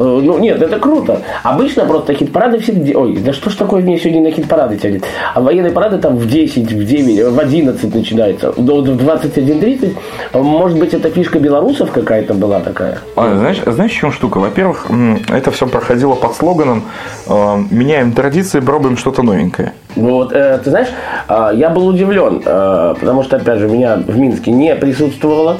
Э, 0.01 0.22
Ну, 0.24 0.39
нет, 0.39 0.62
это 0.62 0.79
круто. 0.79 1.22
Обычно 1.43 1.86
просто 1.86 2.13
хит-парады 2.13 2.58
всегда... 2.60 3.00
Ой, 3.00 3.17
да 3.17 3.34
что 3.34 3.50
ж 3.50 3.55
такое 3.55 3.84
мне 3.84 4.00
сегодня 4.00 4.22
на 4.22 4.31
хит-парады 4.31 4.77
тянет? 4.77 5.03
А 5.34 5.41
военные 5.41 5.72
парады 5.72 5.98
там 5.98 6.15
в 6.17 6.27
10, 6.27 6.72
в 6.72 6.86
9, 6.86 7.34
в 7.34 7.39
11 7.39 7.96
начинаются. 7.96 8.53
До 8.58 8.81
в 8.81 8.88
21.30. 8.88 9.96
Может 10.34 10.79
быть, 10.79 10.93
это 10.93 11.10
фишка 11.10 11.39
белорусов 11.39 11.91
какая-то 11.91 12.34
была 12.34 12.60
такая? 12.60 12.98
А, 13.15 13.36
знаешь, 13.38 13.62
знаешь, 13.65 13.91
в 13.91 13.96
чем 13.96 14.12
штука? 14.12 14.39
Во-первых, 14.39 14.88
это 15.29 15.51
все 15.51 15.67
проходило 15.67 16.15
под 16.15 16.36
слоганом 16.36 16.84
э, 17.27 17.58
«Меняем 17.70 18.13
традиции, 18.13 18.60
пробуем 18.60 18.98
что-то 18.98 19.24
новенькое». 19.24 19.74
Вот, 19.96 20.31
э, 20.34 20.60
ты 20.63 20.70
знаешь, 20.70 20.88
э, 21.27 21.51
я 21.53 21.70
был 21.70 21.88
удивлен, 21.88 22.41
э, 22.43 22.96
потому 23.00 23.24
что, 23.24 23.38
опять 23.38 23.60
же, 23.60 23.67
меня 23.67 23.98
в 23.98 24.17
Минске 24.17 24.51
не 24.51 24.75
присутствовало. 24.75 25.58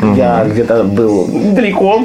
Я 0.00 0.44
где-то 0.44 0.84
был 0.84 1.28
далеко. 1.52 2.04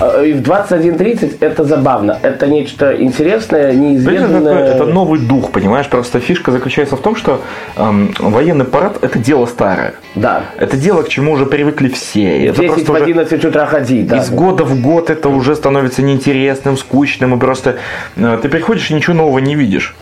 Э, 0.00 0.24
И 0.26 0.32
в 0.32 0.40
21.30 0.42 1.38
это 1.40 1.64
забавно. 1.64 2.18
Это 2.22 2.46
нечто 2.46 2.94
интересное, 3.02 3.72
Понимаешь, 3.72 4.30
это, 4.30 4.50
это 4.50 4.84
новый 4.86 5.20
дух, 5.20 5.50
понимаешь? 5.50 5.88
Просто 5.88 6.20
фишка 6.20 6.52
заключается 6.52 6.96
в 6.96 7.00
том, 7.00 7.16
что 7.16 7.40
эм, 7.76 8.12
военный 8.18 8.64
парад– 8.64 8.98
это 9.02 9.18
дело 9.18 9.46
старое. 9.46 9.94
Да. 10.20 10.44
Это 10.56 10.76
дело, 10.76 11.02
к 11.02 11.08
чему 11.08 11.32
уже 11.32 11.46
привыкли 11.46 11.88
все. 11.88 12.46
Это 12.46 12.60
10 12.60 12.74
просто 12.74 12.92
в 12.92 12.94
уже 12.94 13.04
11 13.04 13.44
утра 13.44 13.66
ходить. 13.66 14.06
Да. 14.06 14.18
из 14.18 14.30
года 14.30 14.64
в 14.64 14.80
год 14.80 15.10
это 15.10 15.28
уже 15.28 15.54
становится 15.56 16.02
неинтересным, 16.02 16.76
скучным. 16.76 17.34
И 17.34 17.38
просто 17.38 17.76
э, 18.16 18.38
ты 18.42 18.48
приходишь 18.48 18.90
и 18.90 18.94
ничего 18.94 19.14
нового 19.14 19.38
не 19.38 19.54
видишь. 19.54 19.96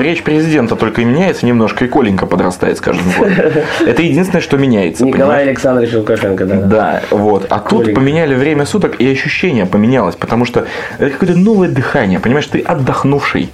Речь 0.00 0.22
президента 0.22 0.76
только 0.76 1.02
и 1.02 1.04
меняется 1.04 1.46
немножко, 1.46 1.84
и 1.84 1.88
Коленька 1.88 2.26
подрастает 2.26 2.78
с 2.78 2.80
каждым 2.80 3.06
годом. 3.18 3.34
Это 3.86 4.02
единственное, 4.02 4.42
что 4.42 4.56
меняется. 4.56 5.04
Николай? 5.04 5.42
Александрович 5.42 5.92
Лукашенко, 5.94 6.44
да. 6.44 6.56
Да, 6.56 7.02
вот. 7.10 7.46
А 7.50 7.58
тут 7.58 7.94
поменяли 7.94 8.34
время 8.34 8.66
суток, 8.66 9.00
и 9.00 9.10
ощущение 9.10 9.66
поменялось, 9.66 10.16
потому 10.16 10.44
что 10.44 10.66
это 10.98 11.10
какое-то 11.10 11.38
новое 11.38 11.68
дыхание, 11.68 12.18
понимаешь, 12.20 12.46
ты 12.46 12.60
отдохнувший. 12.60 13.50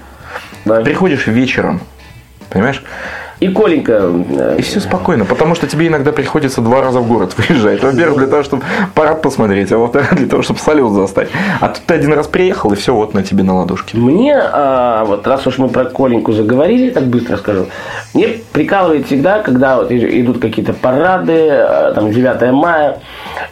Да. 0.64 0.80
Приходишь 0.82 1.26
вечером, 1.26 1.80
понимаешь? 2.50 2.82
И 3.40 3.48
Коленька, 3.48 4.02
э, 4.02 4.56
И 4.58 4.62
все 4.62 4.80
спокойно, 4.80 5.24
потому 5.24 5.54
что 5.54 5.66
тебе 5.66 5.86
иногда 5.86 6.12
приходится 6.12 6.60
два 6.60 6.82
раза 6.82 7.00
в 7.00 7.08
город 7.08 7.34
выезжать. 7.38 7.82
Во-первых, 7.82 8.18
для 8.18 8.26
того, 8.26 8.42
чтобы 8.42 8.62
парад 8.94 9.22
посмотреть, 9.22 9.72
а 9.72 9.78
во-вторых, 9.78 10.14
для 10.14 10.28
того, 10.28 10.42
чтобы 10.42 10.60
салют 10.60 10.92
застать. 10.92 11.28
А 11.60 11.68
тут 11.68 11.82
ты 11.86 11.94
один 11.94 12.12
раз 12.12 12.26
приехал, 12.26 12.72
и 12.72 12.76
все 12.76 12.94
вот 12.94 13.14
на 13.14 13.22
тебе 13.22 13.42
на 13.42 13.56
ладошке. 13.56 13.96
Мне, 13.96 14.36
а, 14.38 15.04
вот 15.06 15.26
раз 15.26 15.46
уж 15.46 15.56
мы 15.58 15.68
про 15.68 15.86
Коленьку 15.86 16.32
заговорили, 16.32 16.90
так 16.90 17.04
быстро 17.04 17.38
скажу, 17.38 17.66
мне 18.12 18.28
прикалывает 18.52 19.06
всегда, 19.06 19.40
когда 19.40 19.76
вот 19.76 19.90
идут 19.90 20.38
какие-то 20.38 20.74
парады, 20.74 21.48
а, 21.48 21.92
там 21.94 22.12
9 22.12 22.52
мая, 22.52 22.98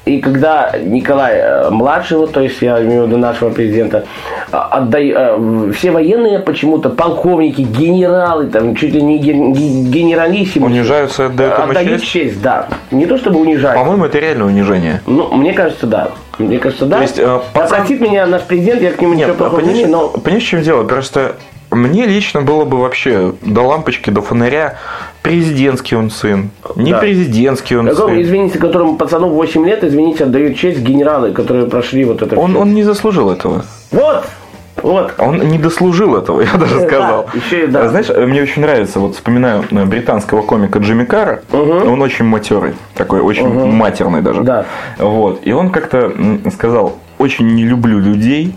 и 0.04 0.20
когда 0.20 0.72
Николай 0.82 1.34
э, 1.36 1.70
младший, 1.70 2.16
вот, 2.18 2.32
то 2.32 2.40
есть 2.40 2.60
я 2.62 2.82
имею 2.82 3.04
в 3.04 3.06
виду 3.08 3.18
нашего 3.18 3.50
президента, 3.50 4.04
а, 4.52 4.80
отдай- 4.80 5.12
а, 5.14 5.70
все 5.72 5.90
военные 5.90 6.38
почему-то, 6.38 6.88
полковники, 6.90 7.60
генералы, 7.62 8.46
там 8.46 8.74
чуть 8.74 8.94
ли 8.94 9.02
не 9.02 9.18
ген- 9.18 9.52
ге- 9.52 9.82
генералиссимы, 9.90 10.66
Унижаются 10.66 11.26
отдают 11.26 11.58
отдают 11.58 12.00
честь? 12.00 12.12
честь, 12.12 12.42
да. 12.42 12.68
Не 12.90 13.06
то 13.06 13.18
чтобы 13.18 13.40
унижать. 13.40 13.74
По-моему, 13.76 14.04
это 14.06 14.18
реально 14.18 14.46
унижение. 14.46 15.02
Ну, 15.06 15.32
мне 15.34 15.52
кажется, 15.52 15.86
да. 15.86 16.10
Мне 16.38 16.58
кажется, 16.58 16.86
да. 16.86 16.96
То 16.96 17.02
есть, 17.02 17.18
э, 17.18 17.40
пацан- 17.52 17.68
Простит 17.68 18.00
меня 18.00 18.24
наш 18.26 18.42
президент, 18.42 18.80
я 18.80 18.92
к 18.92 19.00
нему 19.00 19.14
ничего 19.14 19.28
Нет, 19.30 19.36
плохого 19.38 19.60
не 19.60 19.66
понимаешь, 19.66 19.86
имею, 19.88 19.96
но 19.98 20.08
понимаешь, 20.20 20.44
в 20.44 20.46
чем 20.48 20.62
дело? 20.62 20.84
Просто 20.84 21.34
мне 21.70 22.06
лично 22.06 22.42
было 22.42 22.64
бы 22.64 22.78
вообще 22.78 23.34
до 23.42 23.62
лампочки, 23.62 24.10
до 24.10 24.22
фонаря 24.22 24.76
президентский 25.28 25.96
он 25.96 26.10
сын, 26.10 26.50
не 26.76 26.92
Да. 26.92 26.98
президентский 26.98 27.76
он 27.76 27.86
Какому, 27.88 28.14
сын. 28.14 28.22
извините, 28.22 28.58
которому 28.58 28.96
пацану 28.96 29.28
8 29.28 29.64
лет, 29.66 29.84
извините, 29.84 30.24
отдают 30.24 30.56
честь 30.56 30.80
генералы, 30.80 31.32
которые 31.32 31.66
прошли 31.66 32.04
вот 32.04 32.22
это 32.22 32.36
Он, 32.36 32.50
всё. 32.50 32.60
он 32.60 32.74
не 32.74 32.82
заслужил 32.84 33.30
этого. 33.30 33.64
Вот! 33.92 34.24
Вот! 34.82 35.12
Он 35.18 35.38
не 35.38 35.58
дослужил 35.58 36.16
этого, 36.16 36.40
я 36.40 36.56
даже 36.56 36.78
Да, 36.80 36.86
сказал. 36.86 37.26
еще 37.34 37.64
и 37.64 37.66
да. 37.66 37.88
Знаешь, 37.88 38.08
мне 38.08 38.42
очень 38.42 38.62
нравится, 38.62 39.00
вот 39.00 39.16
вспоминаю 39.16 39.64
э, 39.70 39.84
британского 39.84 40.42
комика 40.42 40.78
Джимми 40.78 41.04
Карра. 41.04 41.42
Он 41.52 42.00
очень 42.00 42.24
матерый, 42.24 42.74
такой 42.94 43.20
очень 43.20 43.48
матерный 43.72 44.22
даже. 44.22 44.42
Да. 44.42 44.66
Вот. 44.98 45.40
И 45.44 45.50
он 45.52 45.70
как-то 45.70 46.12
сказал, 46.54 46.96
очень 47.18 47.48
не 47.54 47.64
люблю 47.64 47.98
людей, 47.98 48.54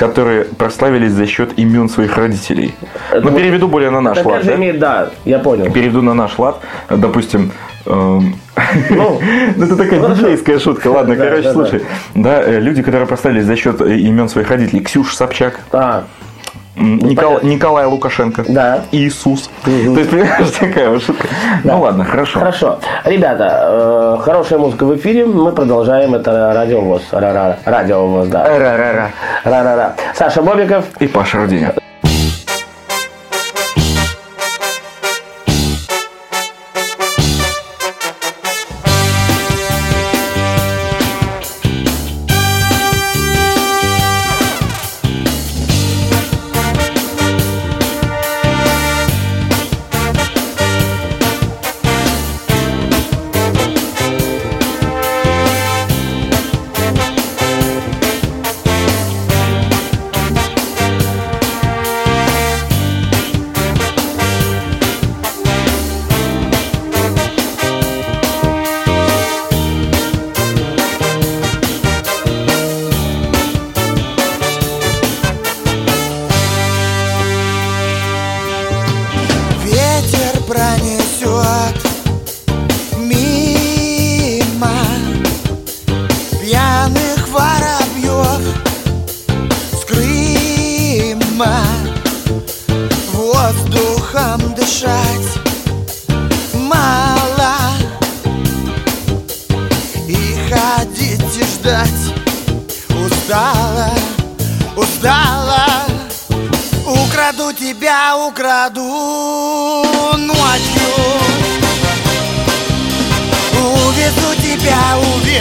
которые 0.00 0.44
прославились 0.44 1.12
за 1.12 1.26
счет 1.26 1.58
имен 1.58 1.90
своих 1.90 2.16
родителей. 2.16 2.74
Это 3.10 3.20
Ну, 3.20 3.30
вот- 3.30 3.38
переведу 3.38 3.68
более 3.68 3.90
на 3.90 4.00
наш 4.00 4.16
Это 4.18 4.28
лад. 4.28 4.46
да? 4.46 4.54
имеет, 4.54 4.78
да, 4.78 5.10
я 5.26 5.38
понял. 5.38 5.70
Переведу 5.70 6.00
на 6.00 6.14
наш 6.14 6.38
лад. 6.38 6.58
Допустим, 6.88 7.52
эм, 7.84 8.34
Ну, 8.90 9.20
ну, 9.56 9.64
это 9.66 9.76
такая 9.76 10.00
библейская 10.00 10.58
шутка. 10.58 10.88
Ладно, 10.88 11.16
короче, 11.16 11.52
слушай. 11.52 11.82
Да, 12.14 12.42
э, 12.42 12.60
люди, 12.60 12.82
которые 12.82 13.06
прославились 13.06 13.44
за 13.44 13.56
счет 13.56 13.80
э, 13.82 13.96
имен 13.96 14.30
своих 14.30 14.48
родителей. 14.50 14.82
Ксюша 14.82 15.14
Собчак, 15.14 15.60
а, 15.70 16.04
Никол- 16.80 17.14
понятно. 17.34 17.46
Николай 17.46 17.86
Лукашенко, 17.86 18.44
Да. 18.48 18.80
Иисус. 18.92 19.50
То 19.64 19.70
есть, 19.70 20.10
понимаешь, 20.10 20.50
такая 20.58 20.88
вот 20.90 21.02
шутка. 21.02 21.28
Ну 21.64 21.80
ладно, 21.80 22.04
хорошо. 22.04 22.38
хорошо. 22.40 22.78
Ребята, 23.04 24.16
э, 24.18 24.22
хорошая 24.22 24.58
музыка 24.58 24.84
в 24.84 24.96
эфире, 24.96 25.26
мы 25.26 25.52
продолжаем, 25.52 26.14
это 26.14 26.52
радиовоз, 26.54 27.02
ра-ра, 27.12 27.58
радиовоз, 27.64 28.28
да. 28.28 28.44
Ра-ра-ра. 28.44 29.10
Ра-ра-ра. 29.44 29.94
Саша 30.14 30.42
Бобиков, 30.42 30.84
И 31.00 31.06
Паша 31.06 31.38
Руденя. 31.38 31.74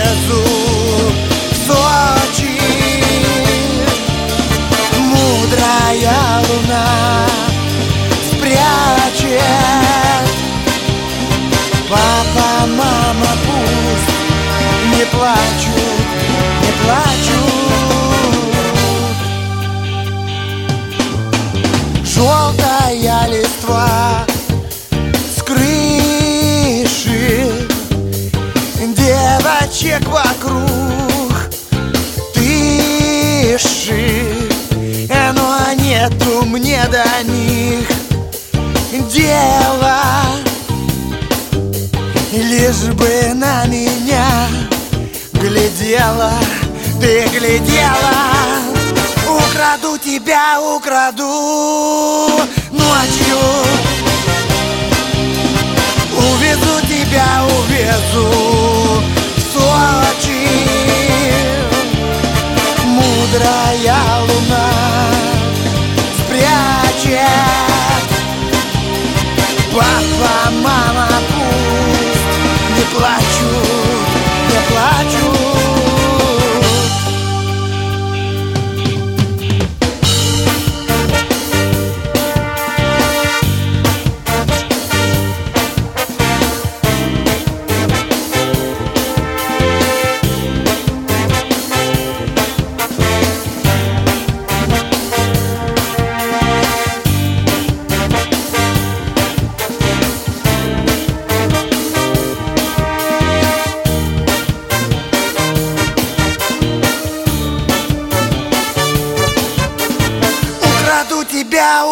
Увезу 0.10 0.48
мне 36.60 36.86
до 36.89 37.24
них. 37.24 37.88
Дела 39.10 40.26
Лишь 42.32 42.93
бы 42.93 43.34
на 43.34 43.65
меня 43.65 44.48
глядела, 45.34 46.34
ты 47.02 47.28
глядела. 47.30 48.13
Украду 49.28 49.98
тебя, 49.98 50.60
украду 50.62 52.41
ночью 52.72 53.38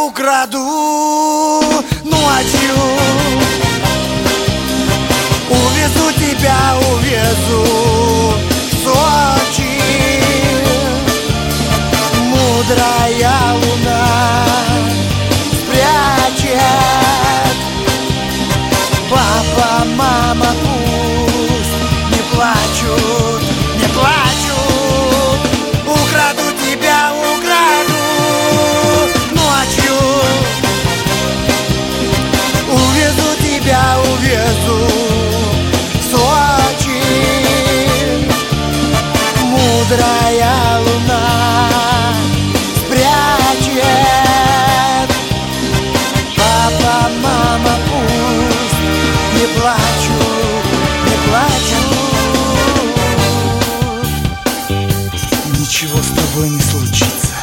украду. 0.06 1.62
Ночью 2.04 2.78
Увезу 5.50 6.12
тебя, 6.14 6.58
увезу 6.76 6.87
случится. 56.68 57.34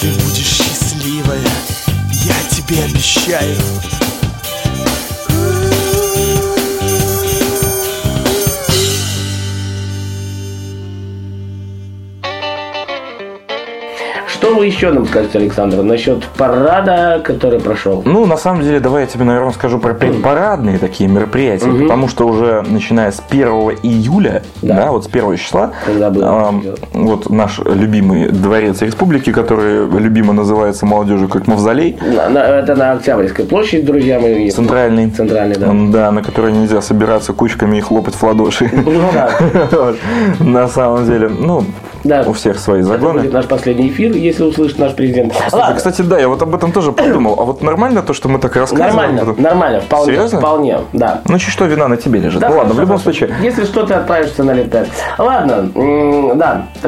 Ты 0.00 0.08
будешь 0.24 0.46
счастливая 0.46 1.46
Я 2.10 2.34
тебе 2.50 2.84
обещаю 2.84 3.56
Что 14.56 14.60
вы 14.62 14.66
еще 14.68 14.90
нам 14.90 15.04
скажете, 15.06 15.36
Александр, 15.36 15.82
насчет 15.82 16.24
парада, 16.38 17.20
который 17.22 17.60
прошел? 17.60 18.00
Ну, 18.06 18.24
на 18.24 18.38
самом 18.38 18.62
деле, 18.62 18.80
давай 18.80 19.02
я 19.02 19.06
тебе, 19.06 19.24
наверное, 19.24 19.52
скажу 19.52 19.78
про 19.78 19.92
предпарадные 19.92 20.78
такие 20.78 21.10
мероприятия, 21.10 21.66
потому 21.82 22.08
что 22.08 22.26
уже 22.26 22.64
начиная 22.66 23.12
с 23.12 23.20
1 23.28 23.48
июля, 23.82 24.42
Да. 24.62 24.74
да, 24.76 24.90
вот 24.92 25.04
с 25.04 25.08
1 25.08 25.36
числа, 25.36 25.72
это 25.86 26.08
дело. 26.10 26.54
вот 26.94 27.28
наш 27.28 27.58
любимый 27.58 28.30
дворец 28.30 28.80
республики, 28.80 29.30
который 29.30 29.86
любимо 30.00 30.32
называется 30.32 30.86
молодежью 30.86 31.28
как 31.28 31.46
Мавзолей, 31.46 31.98
На- 32.00 32.30
на- 32.30 32.38
это 32.38 32.74
на 32.74 32.92
Октябрьской 32.92 33.44
площади, 33.44 33.82
друзья 33.82 34.18
мои. 34.18 34.48
центральный, 34.50 35.10
Центральный, 35.10 35.56
да. 35.56 35.70
Да, 35.92 36.10
на 36.12 36.22
который 36.22 36.52
нельзя 36.52 36.80
собираться 36.80 37.34
кучками 37.34 37.76
и 37.76 37.80
хлопать 37.82 38.14
в 38.14 38.22
ладоши. 38.22 38.70
Ну 38.72 39.02
да. 39.12 39.92
На 40.40 40.66
самом 40.68 41.04
деле, 41.04 41.28
ну, 41.28 41.62
Да. 42.06 42.24
у 42.26 42.32
всех 42.32 42.58
свои 42.58 42.80
Это 42.80 42.88
загоны. 42.88 43.20
будет 43.20 43.32
наш 43.32 43.46
последний 43.46 43.88
эфир, 43.88 44.12
если 44.12 44.44
услышит 44.44 44.78
наш 44.78 44.94
президент. 44.94 45.32
Слушай, 45.34 45.54
Ладно, 45.54 45.76
кстати, 45.76 46.02
да, 46.02 46.18
я 46.18 46.28
вот 46.28 46.40
об 46.42 46.54
этом 46.54 46.72
тоже 46.72 46.92
подумал. 46.92 47.36
А 47.38 47.44
вот 47.44 47.62
нормально 47.62 48.02
то, 48.02 48.12
что 48.14 48.28
мы 48.28 48.38
так 48.38 48.54
рассказываем? 48.56 48.94
нормально, 49.16 49.34
нормально, 49.38 49.80
вполне, 49.80 50.12
Серьезно? 50.12 50.38
вполне, 50.38 50.78
да. 50.92 51.22
Ну, 51.28 51.38
чуть 51.38 51.52
что, 51.52 51.64
вина 51.66 51.88
на 51.88 51.96
тебе 51.96 52.20
лежит. 52.20 52.40
Да, 52.40 52.48
ну 52.50 52.56
ладно, 52.58 52.74
в 52.74 52.80
любом 52.80 52.98
случае. 52.98 53.30
Если 53.42 53.64
что, 53.64 53.84
ты 53.86 53.94
отправишься 53.94 54.44
на 54.44 54.52
лет 54.52 54.70
пять. 54.70 54.88
Ладно, 55.18 55.70
да. 56.34 56.66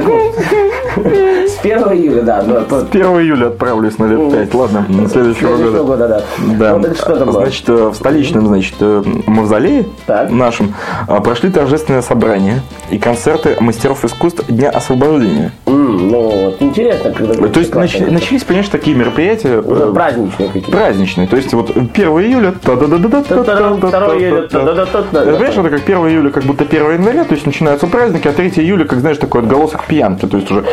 С 0.97 1.59
1 1.63 1.79
июля, 1.93 2.23
да. 2.23 2.43
ну, 2.47 2.61
по- 2.63 2.81
1 2.81 3.03
июля 3.21 3.47
отправлюсь 3.49 3.99
на 3.99 4.07
лет 4.07 4.31
5. 4.33 4.55
Ладно, 4.55 4.85
на 4.89 5.09
следующего 5.09 5.57
года. 5.57 5.83
года, 5.83 6.09
да. 6.09 6.23
Да, 6.59 6.79
это 6.89 6.95
что 6.95 7.17
там 7.17 7.33
значит, 7.33 7.69
э, 7.69 7.89
в 7.89 7.95
столичном, 7.95 8.47
значит, 8.47 8.75
э, 8.81 9.03
мавзолее 9.27 9.87
нашем 10.31 10.75
э, 11.09 11.21
прошли 11.21 11.51
торжественные 11.51 12.03
собрания 12.03 12.61
и 12.91 12.99
концерты 12.99 13.57
мастеров 13.61 14.05
искусств 14.05 14.45
Дня 14.49 14.71
освобождения. 14.71 15.08
М, 15.17 16.09
Ну, 16.11 16.21
вот, 16.29 16.57
интересно, 16.63 17.11
когда... 17.13 17.35
То 17.35 17.61
есть 17.61 17.73
нач- 17.73 18.11
начались, 18.11 18.45
понимаешь, 18.45 18.69
такие 18.69 18.97
мероприятия 18.97 19.59
Уже 19.59 19.85
э, 19.85 19.93
праздничные 19.93 20.49
какие-то. 20.49 20.71
праздничные. 20.71 21.27
То 21.27 21.37
есть 21.37 21.53
вот 21.55 21.71
1 21.77 21.91
июля... 21.97 22.53
Второе 22.53 24.19
июля, 24.19 24.43
та-да-да-да-да-да-да. 24.49 25.23
Это, 25.23 25.33
Понимаешь, 25.33 25.55
это 25.57 25.71
как 25.71 25.83
1 25.83 25.97
июля, 26.09 26.31
как 26.31 26.45
будто 26.45 26.65
1 26.65 26.93
января, 26.93 27.25
то 27.25 27.35
есть 27.35 27.47
начинаются 27.47 27.87
праздники, 27.87 28.29
а 28.29 28.33
3 28.33 28.49
июля, 28.57 28.85
как 28.85 29.01
знаешь, 29.01 29.19
такой 29.19 29.43
отголосок 29.43 29.85
пьянки, 29.87 30.27
то 30.27 30.37
есть 30.37 30.51
уже 30.51 30.65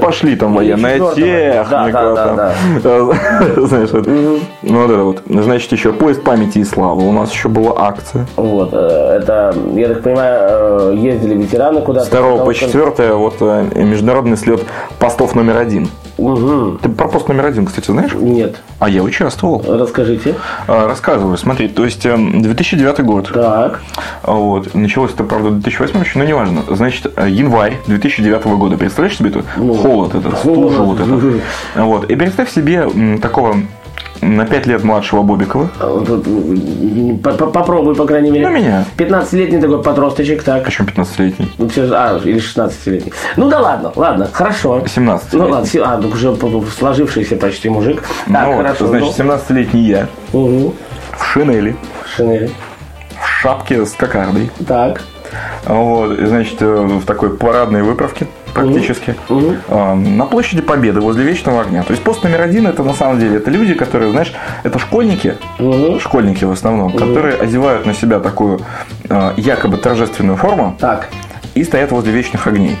пошли 0.00 0.36
там 0.36 0.54
военная 0.54 0.98
техника, 1.14 2.48
знаешь, 3.56 3.90
ну 3.92 4.38
вот 4.62 4.90
это 4.90 5.02
вот, 5.04 5.22
значит, 5.28 5.72
еще 5.72 5.92
поезд 5.92 6.22
памяти 6.22 6.58
и 6.58 6.64
славы, 6.64 7.06
у 7.08 7.12
нас 7.12 7.32
еще 7.32 7.48
была 7.48 7.74
акция. 7.76 8.26
Вот, 8.36 8.72
это, 8.72 9.54
я 9.74 9.88
так 9.88 10.02
понимаю, 10.02 10.96
ездили 10.96 11.34
ветераны 11.34 11.80
куда-то. 11.80 12.06
С 12.06 12.08
2 12.10 12.20
по 12.20 12.28
Потому 12.38 12.52
что- 12.54 12.66
4 12.66 13.12
вот 13.14 13.34
международный 13.74 14.36
слет 14.36 14.64
постов 14.98 15.34
номер 15.34 15.56
один. 15.58 15.88
Мгм. 16.18 16.78
Ты 16.82 16.88
про 16.88 17.06
пост 17.06 17.28
номер 17.28 17.46
один, 17.46 17.64
кстати, 17.66 17.90
знаешь? 17.92 18.12
Нет, 18.12 18.56
А 18.80 18.88
я 18.88 19.02
участвовал. 19.04 19.62
расскажите. 19.68 20.34
А, 20.66 20.88
Рассказываю, 20.88 21.36
смотри, 21.36 21.68
то 21.68 21.84
есть 21.84 22.04
э, 22.06 22.16
2009 22.16 23.00
год, 23.04 23.30
Так, 23.32 23.80
А 24.24 24.32
Вот. 24.32 24.74
Началось 24.74 25.12
это, 25.14 25.22
правда, 25.22 25.50
в 25.50 25.60
2008 25.60 26.00
еще, 26.00 26.18
но 26.18 26.24
неважно. 26.24 26.62
Значит, 26.70 27.12
э, 27.16 27.28
январь 27.30 27.76
2009 27.86 28.44
года. 28.58 28.76
Представляешь 28.76 29.16
себе 29.16 29.30
тут 29.30 29.44
холод 29.80 30.14
этот, 30.16 30.38
стужа 30.38 30.82
вот 30.82 30.98
этот. 31.00 31.42
Вот. 31.76 32.10
И 32.10 32.16
представь 32.16 32.50
себе 32.50 32.88
такого 33.22 33.56
на 34.20 34.46
5 34.46 34.66
лет 34.66 34.84
младшего 34.84 35.22
Бобикова. 35.22 35.70
А 35.80 37.48
попробуй, 37.52 37.94
по 37.94 38.04
крайней 38.06 38.30
мере. 38.30 38.48
Ну, 38.48 38.54
меня. 38.54 38.84
15-летний 38.96 39.60
такой 39.60 39.82
подросточек, 39.82 40.42
так. 40.42 40.64
Причем 40.64 40.86
15-летний. 40.86 41.52
Ну, 41.58 41.68
все 41.68 41.88
а, 41.92 42.20
или 42.24 42.38
16-летний. 42.38 43.12
Ну 43.36 43.48
да 43.48 43.60
ладно, 43.60 43.92
ладно, 43.94 44.28
хорошо. 44.32 44.82
17 44.86 45.32
Ну 45.32 45.48
ладно, 45.48 45.68
а, 45.84 45.98
ну, 45.98 46.08
уже 46.08 46.36
сложившийся 46.78 47.36
почти 47.36 47.68
мужик. 47.68 48.02
Так, 48.32 48.46
ну, 48.46 48.56
хорошо. 48.56 48.86
значит, 48.86 49.18
17-летний 49.18 49.82
я 49.82 50.08
ну, 50.32 50.44
Угу. 50.44 50.74
в 51.18 51.24
шинели, 51.24 51.76
Шинели. 52.16 52.50
в 53.20 53.26
шапке 53.26 53.84
с 53.84 53.92
кокардой. 53.92 54.50
Так. 54.66 55.02
Вот, 55.66 56.18
значит, 56.18 56.62
э, 56.62 56.66
в 56.66 57.04
такой 57.04 57.36
парадной 57.36 57.82
выправке 57.82 58.26
практически. 58.62 59.14
А, 59.68 59.94
На 59.94 60.24
площади 60.26 60.62
Победы 60.62 61.00
возле 61.00 61.24
Вечного 61.24 61.62
огня. 61.62 61.82
То 61.82 61.92
есть 61.92 62.02
пост 62.02 62.22
номер 62.24 62.42
один 62.42 62.66
это 62.66 62.82
на 62.82 62.94
самом 62.94 63.18
деле 63.20 63.36
это 63.36 63.50
люди, 63.50 63.74
которые, 63.74 64.10
знаешь, 64.10 64.32
это 64.62 64.78
школьники, 64.78 65.34
школьники 66.00 66.44
в 66.44 66.52
основном, 66.52 66.92
которые 66.92 67.36
одевают 67.36 67.86
на 67.86 67.94
себя 67.94 68.20
такую 68.20 68.60
э, 69.08 69.32
якобы 69.36 69.76
торжественную 69.78 70.36
форму 70.36 70.76
Так. 70.80 71.08
и 71.54 71.64
стоят 71.64 71.90
возле 71.92 72.12
вечных 72.12 72.46
огней. 72.46 72.76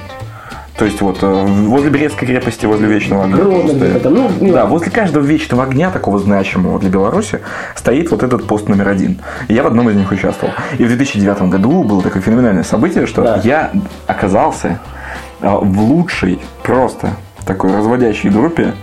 То 0.78 0.84
есть 0.84 1.00
вот 1.00 1.18
э, 1.22 1.26
возле 1.26 1.90
Брестской 1.90 2.28
крепости, 2.28 2.64
возле 2.64 2.86
Вечного 2.86 3.24
огня. 3.24 3.36
Грозно 3.36 3.98
там, 3.98 4.14
ну, 4.14 4.30
не 4.40 4.52
да, 4.52 4.58
важно. 4.60 4.70
возле 4.70 4.90
каждого 4.92 5.24
Вечного 5.24 5.64
огня, 5.64 5.90
такого 5.90 6.20
значимого 6.20 6.78
для 6.78 6.88
Беларуси, 6.88 7.40
стоит 7.74 8.12
вот 8.12 8.22
этот 8.22 8.46
пост 8.46 8.68
номер 8.68 8.88
один. 8.88 9.18
И 9.48 9.54
я 9.54 9.64
в 9.64 9.66
одном 9.66 9.90
из 9.90 9.96
них 9.96 10.12
участвовал. 10.12 10.52
И 10.78 10.84
в 10.84 10.86
2009 10.86 11.42
году 11.50 11.82
было 11.82 12.00
такое 12.00 12.22
феноменальное 12.22 12.62
событие, 12.62 13.06
что 13.06 13.22
Да. 13.22 13.40
я 13.42 13.72
оказался 14.06 14.68
э, 14.68 14.97
в 15.40 15.80
лучшей, 15.80 16.40
просто 16.62 17.10
такой 17.46 17.74
разводящей 17.74 18.30
группе 18.30 18.74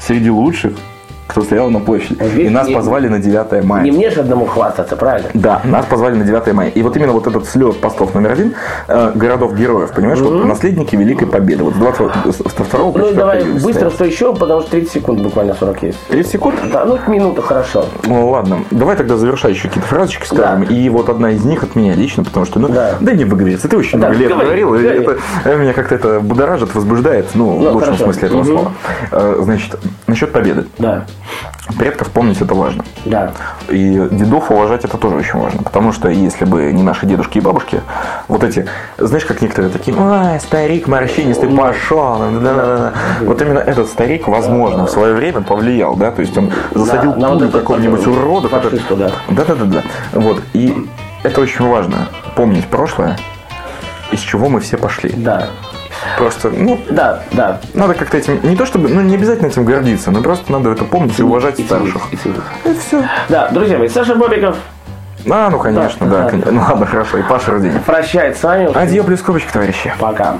среди 0.00 0.30
лучших, 0.30 0.74
кто 1.26 1.40
стоял 1.42 1.70
на 1.70 1.80
площади. 1.80 2.16
Видишь, 2.22 2.50
И 2.50 2.54
нас 2.54 2.68
не- 2.68 2.74
позвали 2.74 3.08
на 3.08 3.18
9 3.18 3.64
мая. 3.64 3.82
Не 3.82 3.90
мне 3.90 4.10
же 4.10 4.20
одному 4.20 4.44
хвастаться, 4.46 4.94
правильно? 4.96 5.28
Да, 5.34 5.60
нас 5.64 5.86
позвали 5.86 6.14
на 6.16 6.24
9 6.24 6.52
мая. 6.52 6.68
И 6.68 6.82
вот 6.82 6.96
именно 6.96 7.12
вот 7.12 7.26
этот 7.26 7.46
слет 7.48 7.80
постов 7.80 8.14
номер 8.14 8.32
один 8.32 8.54
э, 8.88 9.12
городов-героев, 9.14 9.92
понимаешь, 9.92 10.20
вот 10.20 10.44
наследники 10.44 10.96
Великой 10.96 11.26
Победы. 11.26 11.64
Вот 11.64 11.74
с 11.74 11.78
22 11.78 12.78
по 12.92 12.98
Ну 12.98 13.06
и 13.06 13.08
4 13.10 13.14
давай 13.14 13.38
июля 13.42 13.52
быстро, 13.54 13.72
стоял. 13.72 13.90
что 13.90 14.04
еще, 14.04 14.34
потому 14.34 14.60
что 14.60 14.70
30 14.72 14.92
секунд 14.92 15.20
буквально 15.22 15.54
40 15.54 15.82
есть. 15.82 15.98
30 16.08 16.32
секунд? 16.32 16.56
Да, 16.72 16.84
ну 16.84 16.98
минута 17.08 17.42
хорошо. 17.42 17.86
Ну 18.04 18.28
ладно, 18.30 18.58
давай 18.70 18.96
тогда 18.96 19.16
завершающие 19.16 19.68
какие-то 19.68 19.88
фразочки 19.88 20.26
скажем. 20.26 20.66
Да. 20.66 20.74
И 20.74 20.88
вот 20.90 21.08
одна 21.08 21.30
из 21.30 21.44
них 21.44 21.62
от 21.62 21.74
меня 21.74 21.94
лично, 21.94 22.22
потому 22.24 22.44
что, 22.46 22.60
ну, 22.60 22.68
Да. 22.68 22.96
дай 23.00 23.14
мне 23.14 23.24
выговориться. 23.24 23.66
Ты 23.68 23.76
очень 23.78 23.98
Да, 23.98 24.08
много 24.08 24.20
лет 24.20 24.28
говори, 24.30 24.62
говорил, 24.62 24.68
говори. 24.70 24.88
это 25.02 25.16
э, 25.44 25.56
меня 25.56 25.72
как-то 25.72 25.94
это 25.94 26.20
будоражит, 26.20 26.74
возбуждает, 26.74 27.26
ну, 27.34 27.58
Ну, 27.58 27.70
в 27.70 27.72
лучшем 27.74 27.80
хорошо. 27.96 28.04
смысле 28.04 28.28
этого 28.28 28.40
Мгм. 28.42 28.46
слова. 28.46 28.72
Э, 29.10 29.40
Значит, 29.44 29.76
насчет 30.06 30.32
победы. 30.32 30.66
Да, 30.78 31.06
Предков 31.78 32.10
помнить 32.10 32.40
это 32.40 32.54
важно. 32.54 32.84
да. 33.04 33.32
И 33.68 33.94
дедов 34.10 34.50
уважать 34.50 34.84
это 34.84 34.98
тоже 34.98 35.16
очень 35.16 35.38
важно. 35.38 35.62
Потому 35.62 35.92
что 35.92 36.08
если 36.08 36.44
бы 36.44 36.70
не 36.72 36.82
наши 36.82 37.06
дедушки 37.06 37.38
и 37.38 37.40
бабушки, 37.40 37.80
вот 38.28 38.44
эти, 38.44 38.66
знаешь, 38.98 39.24
как 39.24 39.40
некоторые 39.40 39.72
такие, 39.72 39.96
ой, 39.96 40.38
старик 40.40 40.86
морщинистый 40.86 41.48
пошел. 41.48 42.18
да-да-да-да». 42.18 42.92
Вот 43.22 43.40
именно 43.40 43.58
этот 43.58 43.88
старик, 43.88 44.28
возможно, 44.28 44.86
в 44.86 44.90
свое 44.90 45.14
время 45.14 45.40
повлиял, 45.40 45.96
да, 45.96 46.10
то 46.10 46.20
есть 46.20 46.36
он 46.36 46.52
засадил 46.74 47.14
пулю 47.14 47.48
какого-нибудь 47.48 48.06
урода. 48.06 48.48
который- 48.48 48.78
фашисту, 48.78 48.96
да. 48.96 49.10
Да-да-да-да. 49.28 49.82
Вот. 50.12 50.42
И 50.52 50.86
это 51.22 51.40
очень 51.40 51.66
важно, 51.66 52.08
помнить 52.36 52.66
прошлое, 52.66 53.16
из 54.12 54.20
чего 54.20 54.48
мы 54.48 54.60
все 54.60 54.76
пошли. 54.76 55.10
Да, 55.16 55.48
Просто, 56.18 56.50
ну, 56.50 56.78
да, 56.90 57.22
да. 57.32 57.60
надо 57.74 57.94
как-то 57.94 58.16
этим, 58.16 58.40
не 58.42 58.56
то 58.56 58.66
чтобы, 58.66 58.88
ну, 58.88 59.00
не 59.00 59.14
обязательно 59.14 59.46
этим 59.48 59.64
гордиться, 59.64 60.10
но 60.10 60.22
просто 60.22 60.50
надо 60.52 60.70
это 60.70 60.84
помнить 60.84 61.18
и 61.18 61.22
уважать 61.22 61.58
старших. 61.58 62.02
и 62.12 62.16
все. 62.16 63.04
Да, 63.28 63.48
друзья 63.48 63.78
мои, 63.78 63.88
Саша 63.88 64.14
Бобиков 64.14 64.56
А, 65.28 65.48
ну 65.50 65.58
конечно, 65.58 66.06
Да, 66.06 66.28
да. 66.30 66.38
да. 66.38 66.50
Ну 66.50 66.60
ладно, 66.60 66.86
хорошо. 66.86 67.18
И 67.18 67.22
Паша 67.22 67.52
Рудень. 67.52 67.78
прощается 67.80 68.40
с 68.40 68.44
вами. 68.44 68.72
Адьё, 68.76 69.02
плюс 69.04 69.20
кубочек, 69.22 69.50
товарищи. 69.52 69.92
Пока. 69.98 70.38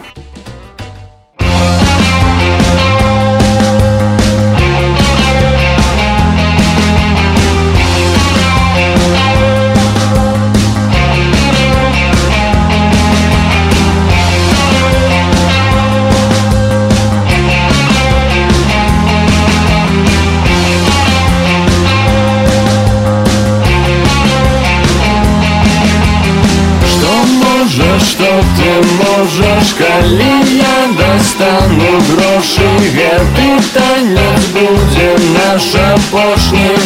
Можешь, 29.64 29.74
коли 29.74 30.24
я 30.56 30.92
достану 30.92 32.00
гроши 32.10 32.62
Гэты 32.94 33.62
танец 33.72 34.44
будет 34.52 35.20
наш 35.34 35.74
апошний 35.74 36.78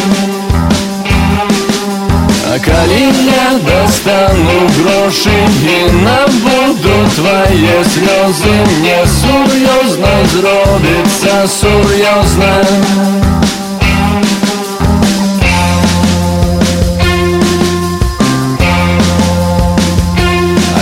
А 2.45 2.59
коли 2.59 3.13
я 3.25 3.59
достану 3.59 4.69
гроши 4.77 5.47
і 5.63 5.91
набуду 5.91 7.09
твои 7.15 7.83
слезы 7.83 8.65
Мне 8.79 9.05
серьезно 9.05 10.07
зробиться 10.31 11.47
серьезно 11.47 12.63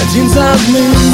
Один 0.01 0.29
за 0.29 0.53
одним 0.53 1.06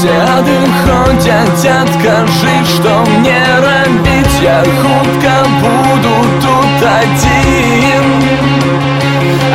зникають 0.00 0.30
сяди 0.30 0.58
Ходять, 0.84 1.66
откажи, 1.82 2.64
что 2.64 3.04
мне 3.06 3.42
робить? 3.56 4.42
Я 4.42 4.64
хутко 4.64 5.46
буду 5.60 6.14
тут 6.40 6.82
один. 6.82 8.04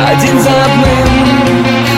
Один 0.08 0.40
за 0.40 0.50
одним 0.50 1.10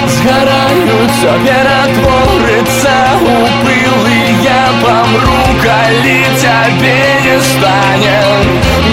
Згорают, 0.09 1.11
все 1.11 1.33
перетворится 1.45 2.97
у 3.21 3.65
пыли 3.65 4.23
Я 4.43 4.69
помру, 4.83 5.43
коли 5.63 6.25
тебе 6.41 7.01
не 7.25 7.41
станет 7.41 8.47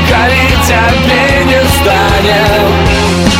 Коли 0.09 0.47
тебе 0.67 1.45
не 1.45 1.61
станет 1.69 3.34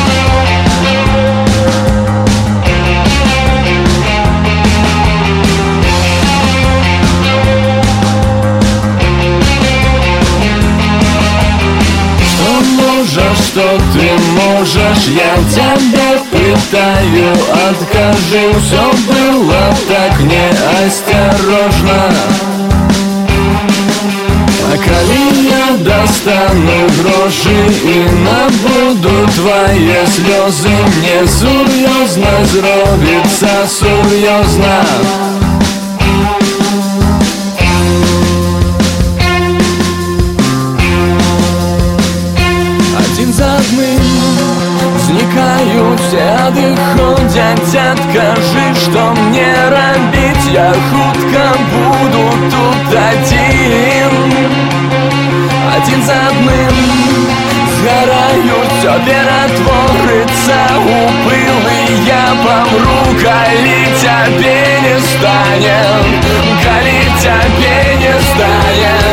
что 13.56 13.78
ты 13.94 14.10
можешь, 14.32 15.06
я 15.08 15.34
тебя 15.50 16.20
пытаю 16.30 17.32
Откажи, 17.70 18.52
все 18.60 18.84
было 19.08 19.74
так 19.88 20.20
неосторожно. 20.20 22.00
А 24.62 24.76
коли 24.76 25.48
я 25.48 25.76
достану 25.78 26.86
гроши 27.00 27.58
и 27.82 28.06
набуду 28.26 29.26
твои 29.34 30.04
слезы. 30.06 30.76
Мне 30.98 31.26
серьезно 31.26 32.44
зробится 32.44 33.66
серьезно 33.66 35.35
сяди 45.98 46.76
Ходять, 46.94 47.74
откажи, 47.74 48.74
что 48.74 49.12
мне 49.12 49.52
робить. 49.68 50.52
Я 50.52 50.72
хутко 50.72 51.56
буду 51.72 52.30
тут 52.50 52.98
один. 52.98 54.46
Один 55.76 56.02
за 56.02 56.28
одним 56.28 57.26
Сгорают, 57.76 58.72
все 58.78 58.92
перетворится 59.04 60.58
у 60.78 61.28
пыли 61.28 62.06
Я 62.06 62.34
помру, 62.42 63.04
коли 63.20 63.80
тебе 64.00 64.78
не 64.82 65.00
станет 65.00 66.24
Коли 66.62 66.98
тебе 67.20 67.96
не 67.98 68.14
станет 68.20 69.05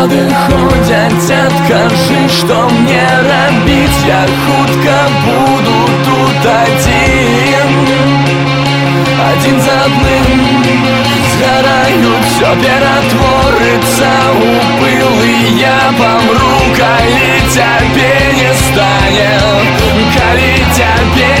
надыходзяць 0.00 1.30
адкажы 1.36 2.20
што 2.36 2.56
мне 2.72 3.04
рабіць 3.26 4.00
я 4.08 4.20
хутка 4.42 4.96
буду 5.24 5.76
тут 6.06 6.46
адзін 6.52 7.72
адзін 9.26 9.60
за 9.66 9.76
адным 9.88 10.28
згараюць 11.32 12.28
все 12.30 12.52
ператворыцца 12.62 14.12
у 14.46 14.54
пылы 14.80 15.34
я 15.62 15.78
памру 16.00 16.54
калі 16.80 17.34
цябе 17.58 18.14
не 18.40 18.52
стане 18.62 19.30
калі 20.16 20.54
цябе 20.80 21.36